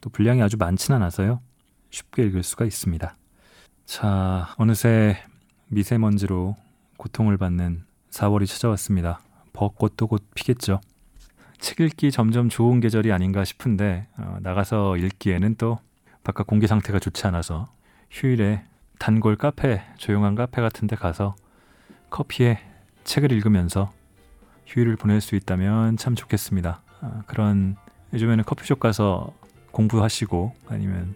또 0.00 0.10
분량이 0.10 0.42
아주 0.42 0.56
많진 0.58 0.94
않아서요. 0.94 1.40
쉽게 1.90 2.24
읽을 2.24 2.42
수가 2.42 2.64
있습니다. 2.64 3.16
자, 3.86 4.54
어느새 4.58 5.22
미세먼지로 5.68 6.56
고통을 6.96 7.36
받는 7.38 7.84
4월이 8.10 8.46
찾아왔습니다. 8.46 9.20
벚꽃도 9.52 10.08
곧 10.08 10.22
피겠죠. 10.34 10.80
책 11.58 11.80
읽기 11.80 12.10
점점 12.10 12.48
좋은 12.48 12.80
계절이 12.80 13.12
아닌가 13.12 13.44
싶은데 13.44 14.08
어, 14.18 14.38
나가서 14.42 14.96
읽기에는 14.98 15.54
또 15.56 15.78
바깥 16.22 16.46
공기 16.46 16.66
상태가 16.66 16.98
좋지 16.98 17.26
않아서 17.28 17.72
휴일에 18.10 18.64
단골 18.98 19.36
카페, 19.36 19.82
조용한 19.96 20.34
카페 20.34 20.60
같은 20.60 20.86
데 20.86 20.96
가서 20.96 21.34
커피에 22.10 22.58
책을 23.04 23.32
읽으면서 23.32 23.92
휴일을 24.74 24.96
보낼 24.96 25.20
수 25.20 25.36
있다면 25.36 25.96
참 25.96 26.16
좋겠습니다. 26.16 26.82
어, 27.00 27.22
그런 27.26 27.76
요즘에는 28.12 28.44
커피숍 28.44 28.80
가서 28.80 29.32
공부하시고 29.70 30.54
아니면 30.68 31.14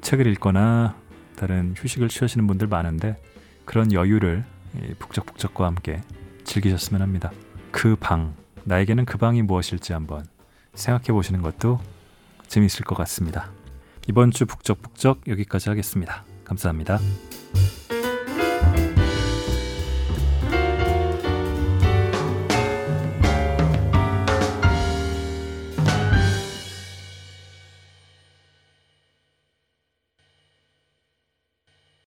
책을 0.00 0.26
읽거나 0.28 0.96
다른 1.36 1.74
휴식을 1.76 2.08
취하시는 2.08 2.46
분들 2.46 2.66
많은데 2.66 3.16
그런 3.64 3.92
여유를 3.92 4.44
북적북적과 4.98 5.66
함께 5.66 6.02
즐기셨으면 6.44 7.02
합니다. 7.02 7.30
그 7.70 7.96
방, 7.96 8.34
나에게는 8.64 9.04
그 9.04 9.18
방이 9.18 9.42
무엇일지 9.42 9.92
한번 9.92 10.24
생각해 10.74 11.08
보시는 11.08 11.42
것도 11.42 11.80
재미있을 12.46 12.84
것 12.84 12.94
같습니다. 12.96 13.50
이번 14.08 14.30
주 14.30 14.46
북적북적 14.46 15.22
여기까지 15.28 15.68
하겠습니다. 15.68 16.24
감사합니다. 16.44 16.98